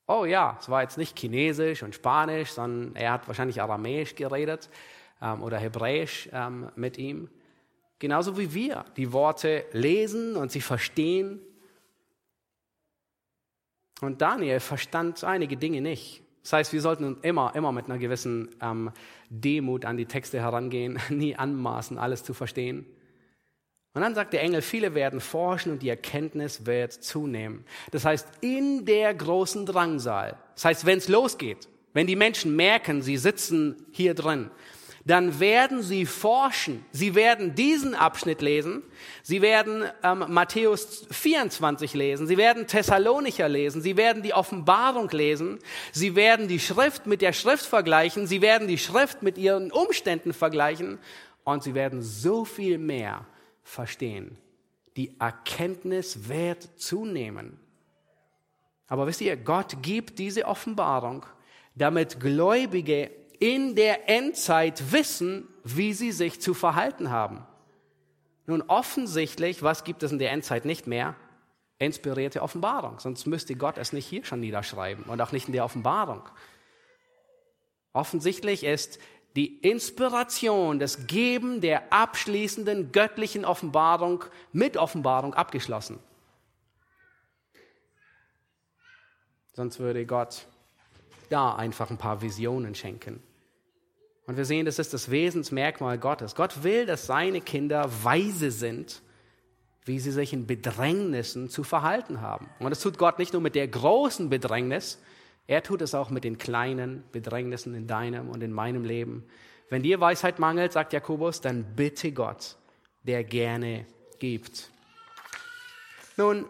[0.07, 4.69] oh ja, es war jetzt nicht Chinesisch und Spanisch, sondern er hat wahrscheinlich Aramäisch geredet
[5.21, 7.29] ähm, oder Hebräisch ähm, mit ihm.
[7.99, 11.39] Genauso wie wir die Worte lesen und sie verstehen.
[14.01, 16.21] Und Daniel verstand einige Dinge nicht.
[16.43, 18.91] Das heißt, wir sollten immer, immer mit einer gewissen ähm,
[19.29, 22.85] Demut an die Texte herangehen, nie anmaßen, alles zu verstehen.
[23.97, 27.65] Und dann sagt der Engel, viele werden forschen und die Erkenntnis wird zunehmen.
[27.89, 33.01] Das heißt, in der großen Drangsal, das heißt, wenn es losgeht, wenn die Menschen merken,
[33.01, 34.51] sie sitzen hier drin,
[35.03, 36.85] dann werden sie forschen.
[36.91, 38.83] Sie werden diesen Abschnitt lesen.
[39.23, 42.27] Sie werden ähm, Matthäus 24 lesen.
[42.27, 43.81] Sie werden Thessalonicher lesen.
[43.81, 45.57] Sie werden die Offenbarung lesen.
[45.91, 48.27] Sie werden die Schrift mit der Schrift vergleichen.
[48.27, 50.99] Sie werden die Schrift mit ihren Umständen vergleichen.
[51.43, 53.25] Und sie werden so viel mehr
[53.67, 54.37] verstehen.
[54.95, 57.59] Die Erkenntnis wird zunehmen.
[58.87, 61.25] Aber wisst ihr, Gott gibt diese Offenbarung,
[61.75, 67.45] damit Gläubige in der Endzeit wissen, wie sie sich zu verhalten haben.
[68.47, 71.15] Nun offensichtlich, was gibt es in der Endzeit nicht mehr?
[71.77, 72.99] Inspirierte Offenbarung.
[72.99, 76.23] Sonst müsste Gott es nicht hier schon niederschreiben und auch nicht in der Offenbarung.
[77.93, 78.99] Offensichtlich ist
[79.35, 85.99] die Inspiration, das Geben der abschließenden göttlichen Offenbarung mit Offenbarung abgeschlossen.
[89.53, 90.45] Sonst würde Gott
[91.29, 93.21] da einfach ein paar Visionen schenken.
[94.27, 96.35] Und wir sehen, das ist das Wesensmerkmal Gottes.
[96.35, 99.01] Gott will, dass seine Kinder weise sind,
[99.85, 102.49] wie sie sich in Bedrängnissen zu verhalten haben.
[102.59, 105.01] Und das tut Gott nicht nur mit der großen Bedrängnis,
[105.47, 109.23] er tut es auch mit den kleinen Bedrängnissen in deinem und in meinem Leben.
[109.69, 112.57] Wenn dir Weisheit mangelt, sagt Jakobus, dann bitte Gott,
[113.03, 113.85] der gerne
[114.19, 114.69] gibt.
[116.17, 116.45] Nun,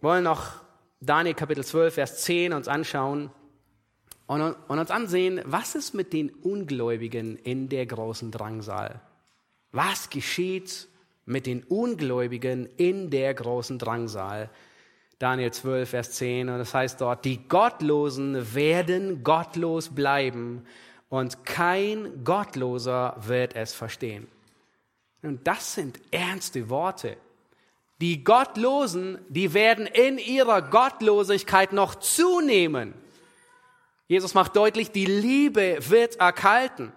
[0.00, 0.60] wollen noch
[1.00, 3.30] Daniel Kapitel 12, Vers 10 uns anschauen
[4.26, 9.00] und, und uns ansehen, was ist mit den Ungläubigen in der großen Drangsal?
[9.72, 10.88] Was geschieht
[11.26, 14.50] mit den Ungläubigen in der großen Drangsal?
[15.18, 16.48] Daniel 12, Vers 10.
[16.48, 20.64] Und das heißt dort, die Gottlosen werden gottlos bleiben
[21.08, 24.26] und kein Gottloser wird es verstehen.
[25.22, 27.16] Und das sind ernste Worte.
[28.00, 32.94] Die Gottlosen, die werden in ihrer Gottlosigkeit noch zunehmen.
[34.08, 36.92] Jesus macht deutlich, die Liebe wird erkalten.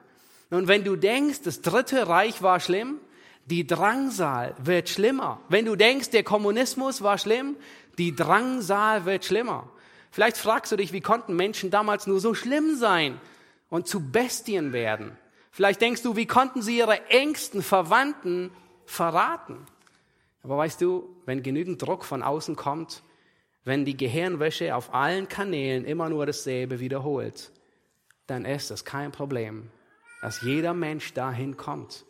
[0.50, 3.00] Und wenn du denkst, das dritte Reich war schlimm,
[3.46, 5.40] die Drangsal wird schlimmer.
[5.48, 7.56] Wenn du denkst, der Kommunismus war schlimm,
[7.98, 9.70] die Drangsal wird schlimmer.
[10.12, 13.20] Vielleicht fragst du dich, wie konnten Menschen damals nur so schlimm sein
[13.70, 15.18] und zu Bestien werden?
[15.52, 18.52] Vielleicht denkst du, wie konnten sie ihre engsten Verwandten
[18.86, 19.66] verraten?
[20.44, 23.04] Aber weißt du, wenn genügend Druck von außen kommt,
[23.64, 27.52] wenn die Gehirnwäsche auf allen Kanälen immer nur dasselbe wiederholt,
[28.28, 29.70] dann ist es kein Problem,
[30.22, 32.06] dass jeder Mensch dahin kommt.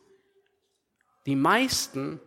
[1.25, 2.19] Die meisten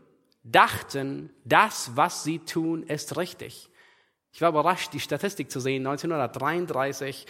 [0.50, 3.70] dachten, das, was sie tun, ist richtig.
[4.32, 7.26] Ich war überrascht, die Statistik zu sehen, 1933,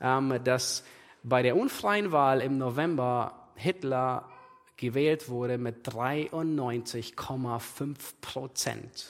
[0.00, 0.84] ähm, dass
[1.22, 4.30] bei der unfreien Wahl im November Hitler
[4.76, 9.06] gewählt wurde mit 93,5 Prozent.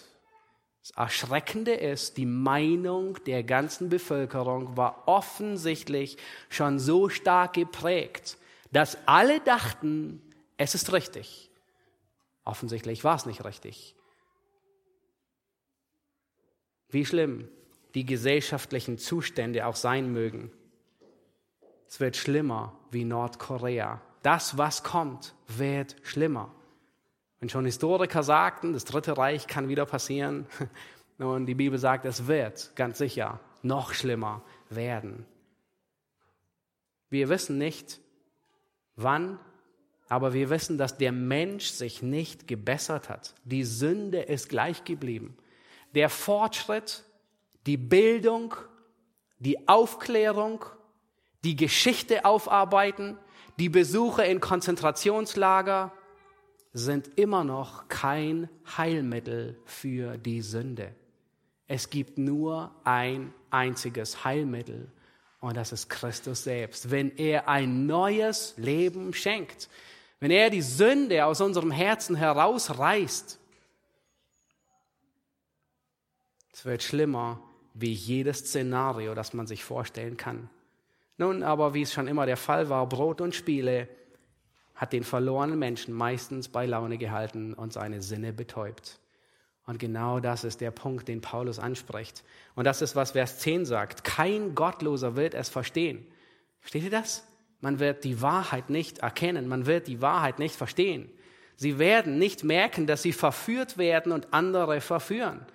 [0.80, 6.18] Das Erschreckende ist, die Meinung der ganzen Bevölkerung war offensichtlich
[6.50, 8.36] schon so stark geprägt,
[8.70, 10.20] dass alle dachten,
[10.58, 11.50] es ist richtig.
[12.44, 13.94] Offensichtlich war es nicht richtig.
[16.88, 17.48] Wie schlimm
[17.94, 20.50] die gesellschaftlichen Zustände auch sein mögen.
[21.88, 24.00] Es wird schlimmer wie Nordkorea.
[24.22, 26.52] Das, was kommt, wird schlimmer.
[27.38, 30.46] Wenn schon Historiker sagten, das Dritte Reich kann wieder passieren,
[31.18, 35.24] und die Bibel sagt, es wird ganz sicher noch schlimmer werden.
[37.10, 38.00] Wir wissen nicht,
[38.96, 39.38] wann,
[40.08, 43.34] aber wir wissen, dass der Mensch sich nicht gebessert hat.
[43.44, 45.36] Die Sünde ist gleich geblieben.
[45.94, 47.04] Der Fortschritt,
[47.66, 48.54] die Bildung,
[49.38, 50.64] die Aufklärung,
[51.42, 53.18] die Geschichte aufarbeiten,
[53.58, 55.92] die Besuche in Konzentrationslager
[56.72, 60.94] sind immer noch kein Heilmittel für die Sünde.
[61.68, 64.90] Es gibt nur ein einziges Heilmittel
[65.40, 66.90] und das ist Christus selbst.
[66.90, 69.68] Wenn er ein neues Leben schenkt,
[70.20, 73.38] wenn er die Sünde aus unserem Herzen herausreißt,
[76.52, 77.42] es wird schlimmer
[77.74, 80.48] wie jedes Szenario, das man sich vorstellen kann.
[81.18, 83.88] Nun aber, wie es schon immer der Fall war, Brot und Spiele
[84.74, 88.98] hat den verlorenen Menschen meistens bei Laune gehalten und seine Sinne betäubt.
[89.66, 92.22] Und genau das ist der Punkt, den Paulus anspricht.
[92.54, 94.04] Und das ist, was Vers 10 sagt.
[94.04, 96.06] Kein Gottloser wird es verstehen.
[96.60, 97.26] Versteht ihr das?
[97.64, 99.48] Man wird die Wahrheit nicht erkennen.
[99.48, 101.10] Man wird die Wahrheit nicht verstehen.
[101.56, 105.46] Sie werden nicht merken, dass sie verführt werden und andere verführen.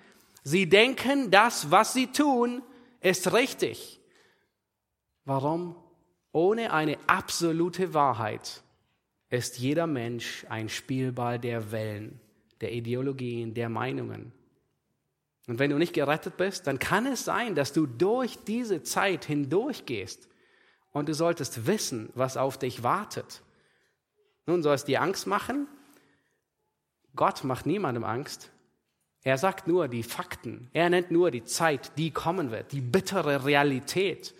[0.42, 2.62] Sie denken, das, was sie tun,
[3.00, 4.00] ist richtig.
[5.24, 5.76] Warum?
[6.32, 8.64] Ohne eine absolute Wahrheit
[9.28, 12.18] ist jeder Mensch ein Spielball der Wellen,
[12.60, 14.32] der Ideologien, der Meinungen.
[15.46, 19.26] Und wenn du nicht gerettet bist, dann kann es sein, dass du durch diese Zeit
[19.26, 20.26] hindurchgehst
[20.92, 23.42] und du solltest wissen, was auf dich wartet.
[24.46, 25.68] Nun soll es dir Angst machen?
[27.14, 28.50] Gott macht niemandem Angst.
[29.22, 30.70] Er sagt nur die Fakten.
[30.72, 34.34] Er nennt nur die Zeit, die kommen wird, die bittere Realität.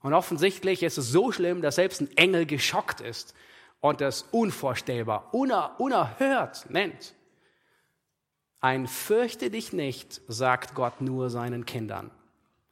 [0.00, 3.34] Und offensichtlich ist es so schlimm, dass selbst ein Engel geschockt ist
[3.80, 7.14] und das unvorstellbar, uner, unerhört nennt.
[8.60, 12.10] Ein Fürchte dich nicht, sagt Gott nur seinen Kindern.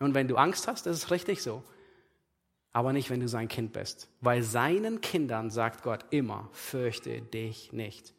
[0.00, 1.62] Und wenn du Angst hast, ist es richtig so.
[2.74, 4.08] Aber nicht, wenn du sein Kind bist.
[4.20, 8.12] Weil seinen Kindern sagt Gott immer, fürchte dich nicht.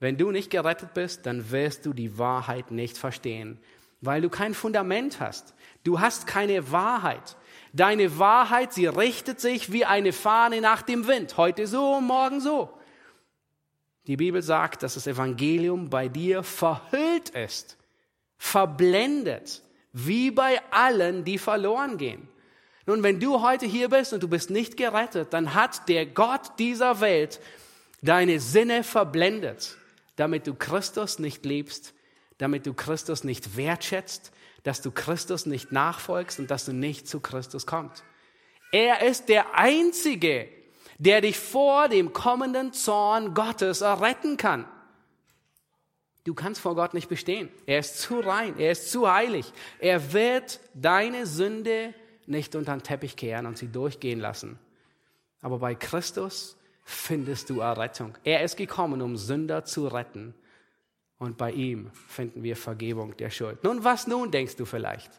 [0.00, 3.60] Wenn du nicht gerettet bist, dann wirst du die Wahrheit nicht verstehen,
[4.00, 5.54] weil du kein Fundament hast.
[5.84, 7.36] Du hast keine Wahrheit.
[7.74, 11.36] Deine Wahrheit, sie richtet sich wie eine Fahne nach dem Wind.
[11.36, 12.70] Heute so, morgen so.
[14.06, 17.76] Die Bibel sagt, dass das Evangelium bei dir verhüllt ist,
[18.38, 19.62] verblendet,
[19.92, 22.26] wie bei allen, die verloren gehen.
[22.86, 26.58] Nun, wenn du heute hier bist und du bist nicht gerettet, dann hat der Gott
[26.58, 27.40] dieser Welt
[28.00, 29.76] deine Sinne verblendet,
[30.14, 31.94] damit du Christus nicht liebst,
[32.38, 34.30] damit du Christus nicht wertschätzt,
[34.62, 38.04] dass du Christus nicht nachfolgst und dass du nicht zu Christus kommst.
[38.70, 40.48] Er ist der Einzige,
[40.98, 44.66] der dich vor dem kommenden Zorn Gottes erretten kann.
[46.24, 47.48] Du kannst vor Gott nicht bestehen.
[47.66, 49.52] Er ist zu rein, er ist zu heilig.
[49.78, 51.94] Er wird deine Sünde
[52.28, 54.58] nicht unter den Teppich kehren und sie durchgehen lassen.
[55.40, 58.16] Aber bei Christus findest du Errettung.
[58.24, 60.34] Er ist gekommen, um Sünder zu retten.
[61.18, 63.64] Und bei ihm finden wir Vergebung der Schuld.
[63.64, 65.10] Nun, was nun, denkst du vielleicht?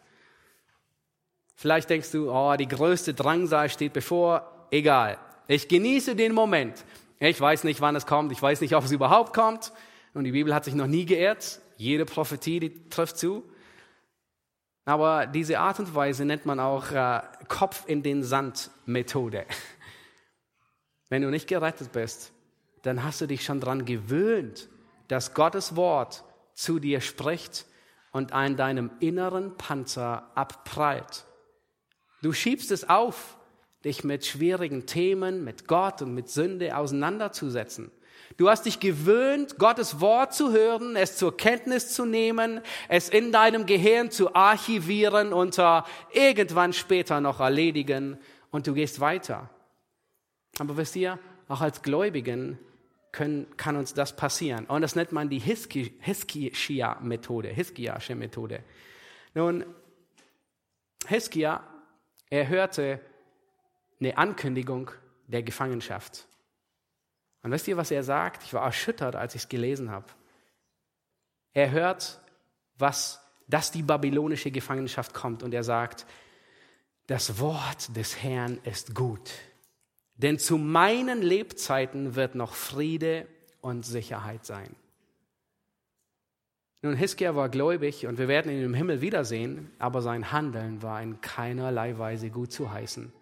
[1.55, 4.67] Vielleicht denkst du, oh, die größte Drangsal steht bevor.
[4.69, 5.17] Egal.
[5.47, 6.85] Ich genieße den Moment.
[7.19, 8.31] Ich weiß nicht, wann es kommt.
[8.31, 9.73] Ich weiß nicht, ob es überhaupt kommt.
[10.13, 11.59] Und die Bibel hat sich noch nie geirrt.
[11.77, 13.43] Jede Prophetie, die trifft zu.
[14.87, 17.19] Aber diese Art und Weise nennt man auch äh,
[17.49, 19.45] Kopf in den Sand Methode.
[21.09, 22.31] Wenn du nicht gerettet bist,
[22.83, 24.69] dann hast du dich schon daran gewöhnt,
[25.09, 26.23] dass Gottes Wort
[26.53, 27.65] zu dir spricht
[28.13, 31.25] und an deinem inneren Panzer abprallt.
[32.21, 33.37] Du schiebst es auf,
[33.83, 37.91] dich mit schwierigen Themen, mit Gott und mit Sünde auseinanderzusetzen.
[38.37, 43.31] Du hast dich gewöhnt, Gottes Wort zu hören, es zur Kenntnis zu nehmen, es in
[43.31, 45.59] deinem Gehirn zu archivieren und
[46.13, 48.19] irgendwann später noch erledigen
[48.51, 49.49] und du gehst weiter.
[50.59, 51.17] Aber wisst ihr,
[51.47, 52.59] auch als Gläubigen
[53.11, 54.65] können, kann uns das passieren.
[54.65, 58.59] Und das nennt man die Hiskia-Methode, Hiskiasche Methode.
[59.33, 59.65] Nun,
[61.07, 61.63] Hiskia,
[62.29, 62.99] er hörte
[63.99, 64.91] eine Ankündigung
[65.25, 66.27] der Gefangenschaft.
[67.47, 68.43] Und wisst ihr, was er sagt?
[68.43, 70.07] Ich war erschüttert, als ich es gelesen habe.
[71.53, 72.19] Er hört,
[72.77, 76.05] was, dass die babylonische Gefangenschaft kommt und er sagt,
[77.05, 79.31] das Wort des Herrn ist gut.
[80.15, 83.27] Denn zu meinen Lebzeiten wird noch Friede
[83.61, 84.75] und Sicherheit sein.
[86.81, 91.01] Nun, Hiskia war gläubig und wir werden ihn im Himmel wiedersehen, aber sein Handeln war
[91.01, 93.13] in keinerlei Weise gut zu heißen.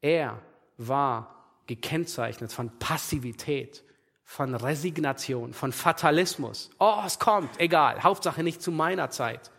[0.00, 0.40] Er
[0.76, 3.84] war gekennzeichnet von Passivität,
[4.24, 6.70] von Resignation, von Fatalismus.
[6.78, 9.50] Oh, es kommt, egal, Hauptsache nicht zu meiner Zeit.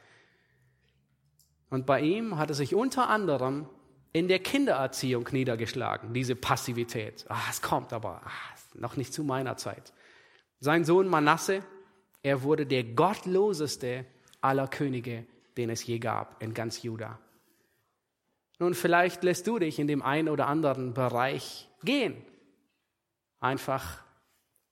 [1.70, 3.68] Und bei ihm hat es sich unter anderem
[4.14, 7.26] in der Kindererziehung niedergeschlagen, diese Passivität.
[7.30, 8.32] Ah, es kommt aber ah,
[8.74, 9.94] noch nicht zu meiner Zeit.
[10.60, 11.64] Sein Sohn Manasse,
[12.24, 14.06] er wurde der gottloseste
[14.42, 17.20] aller Könige, den es je gab in ganz Juda.
[18.60, 22.16] Nun, vielleicht lässt du dich in dem einen oder anderen Bereich gehen.
[23.40, 24.04] Einfach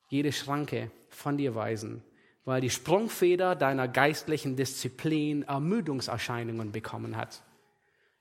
[0.10, 2.04] jede Schranke von dir weisen,
[2.46, 7.44] weil die Sprungfeder deiner geistlichen Disziplin Ermüdungserscheinungen bekommen hat.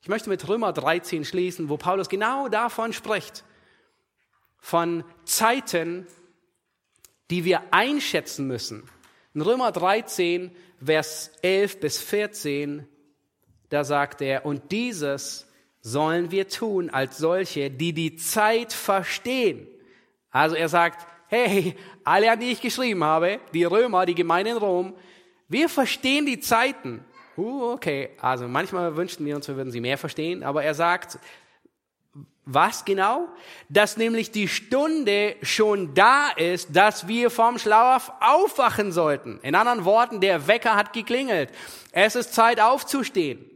[0.03, 3.43] Ich möchte mit Römer 13 schließen, wo Paulus genau davon spricht.
[4.59, 6.07] Von Zeiten,
[7.31, 8.89] die wir einschätzen müssen.
[9.33, 10.55] In Römer 13,
[10.85, 12.87] Vers 11 bis 14,
[13.71, 15.47] da sagt er, und dieses
[15.85, 19.69] sollen wir tun als solche, die die Zeit verstehen.
[20.31, 24.57] Also er sagt, hey, alle, an die ich geschrieben habe, die Römer, die Gemeinde in
[24.57, 24.95] Rom,
[25.47, 27.05] wir verstehen die Zeiten.
[27.37, 31.19] Uh, okay, also manchmal wünschten wir uns, wir würden sie mehr verstehen, aber er sagt,
[32.47, 33.29] was genau?
[33.69, 39.39] Dass nämlich die Stunde schon da ist, dass wir vom Schlaf aufwachen sollten.
[39.43, 41.51] In anderen Worten, der Wecker hat geklingelt.
[41.93, 43.51] Es ist Zeit aufzustehen.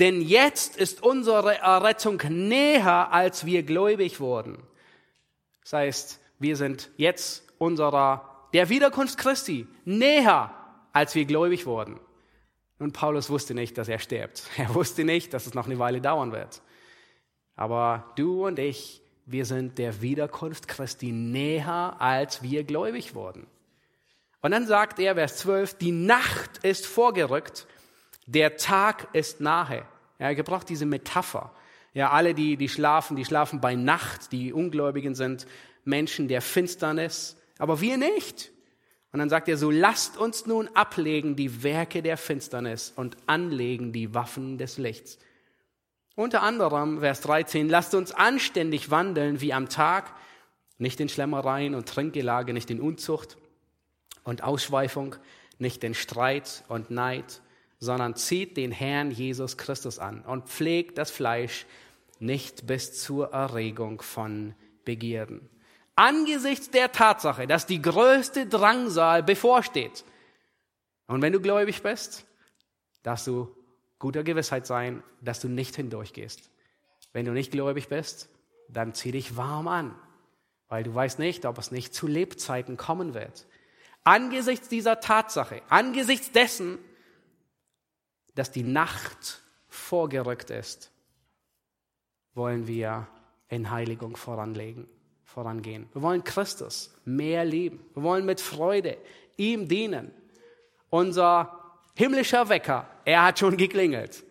[0.00, 4.56] Denn jetzt ist unsere Errettung näher, als wir gläubig wurden.
[5.62, 10.54] Das heißt, wir sind jetzt unserer, der Wiederkunft Christi näher,
[10.94, 12.00] als wir gläubig wurden.
[12.78, 14.44] Und Paulus wusste nicht, dass er stirbt.
[14.56, 16.62] Er wusste nicht, dass es noch eine Weile dauern wird.
[17.54, 23.46] Aber du und ich, wir sind der Wiederkunft Christi näher, als wir gläubig wurden.
[24.40, 27.66] Und dann sagt er, Vers 12, die Nacht ist vorgerückt,
[28.24, 29.84] der Tag ist nahe.
[30.20, 31.50] Er gebraucht diese Metapher.
[31.94, 34.32] Ja, alle, die, die schlafen, die schlafen bei Nacht.
[34.32, 35.46] Die Ungläubigen sind
[35.84, 37.36] Menschen der Finsternis.
[37.58, 38.52] Aber wir nicht.
[39.12, 43.94] Und dann sagt er so, lasst uns nun ablegen die Werke der Finsternis und anlegen
[43.94, 45.18] die Waffen des Lichts.
[46.16, 50.12] Unter anderem, Vers 13, lasst uns anständig wandeln wie am Tag,
[50.76, 53.38] nicht in Schlemmereien und Trinkgelage, nicht in Unzucht
[54.22, 55.16] und Ausschweifung,
[55.58, 57.40] nicht in Streit und Neid,
[57.80, 61.66] sondern zieht den Herrn Jesus Christus an und pflegt das Fleisch
[62.18, 64.54] nicht bis zur Erregung von
[64.84, 65.48] Begierden
[66.00, 70.04] angesichts der Tatsache, dass die größte Drangsal bevorsteht.
[71.06, 72.24] Und wenn du gläubig bist,
[73.02, 73.54] darfst du
[73.98, 76.50] guter Gewissheit sein, dass du nicht hindurchgehst.
[77.12, 78.30] Wenn du nicht gläubig bist,
[78.68, 79.94] dann zieh dich warm an,
[80.68, 83.46] weil du weißt nicht, ob es nicht zu Lebzeiten kommen wird.
[84.02, 86.78] Angesichts dieser Tatsache, angesichts dessen,
[88.40, 90.90] dass die Nacht vorgerückt ist,
[92.32, 93.06] wollen wir
[93.50, 94.88] in Heiligung voranlegen
[95.26, 95.90] vorangehen.
[95.92, 97.84] Wir wollen Christus mehr lieben.
[97.92, 98.96] Wir wollen mit Freude
[99.36, 100.10] ihm dienen.
[100.88, 101.54] Unser
[101.94, 104.24] himmlischer Wecker, er hat schon geklingelt.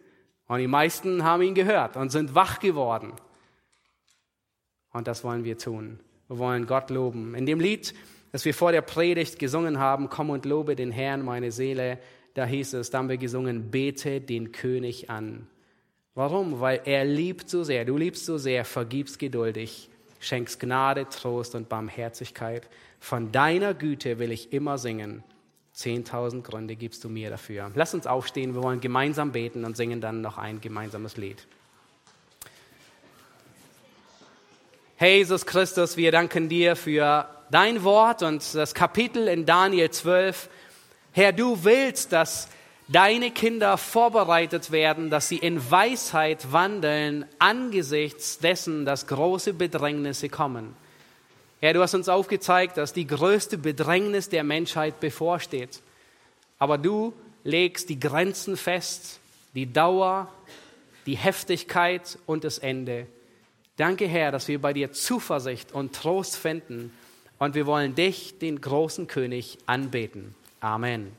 [0.48, 3.14] Und die meisten haben ihn gehört und sind wach geworden.
[4.92, 6.00] Und das wollen wir tun.
[6.28, 7.36] Wir wollen Gott loben.
[7.36, 7.94] In dem Lied
[8.32, 11.98] dass wir vor der Predigt gesungen haben, komm und lobe den Herrn, meine Seele.
[12.34, 15.48] Da hieß es, da haben wir gesungen, bete den König an.
[16.16, 16.60] Warum?
[16.60, 21.70] Weil er liebt so sehr, du liebst so sehr, vergibst geduldig, schenkst Gnade, Trost und
[21.70, 22.68] Barmherzigkeit.
[23.00, 25.24] Von deiner Güte will ich immer singen.
[25.72, 27.72] Zehntausend Gründe gibst du mir dafür.
[27.74, 31.48] Lass uns aufstehen, wir wollen gemeinsam beten und singen dann noch ein gemeinsames Lied.
[35.00, 40.50] Jesus Christus, wir danken dir für dein Wort und das Kapitel in Daniel 12.
[41.12, 42.48] Herr, du willst, dass
[42.88, 50.76] deine Kinder vorbereitet werden, dass sie in Weisheit wandeln angesichts dessen, dass große Bedrängnisse kommen.
[51.62, 55.82] Herr, du hast uns aufgezeigt, dass die größte Bedrängnis der Menschheit bevorsteht.
[56.58, 59.20] Aber du legst die Grenzen fest,
[59.56, 60.32] die Dauer,
[61.06, 63.08] die Heftigkeit und das Ende.
[63.78, 66.92] Danke, Herr, dass wir bei dir Zuversicht und Trost finden
[67.40, 70.36] und wir wollen dich, den großen König, anbeten.
[70.62, 71.19] Amen.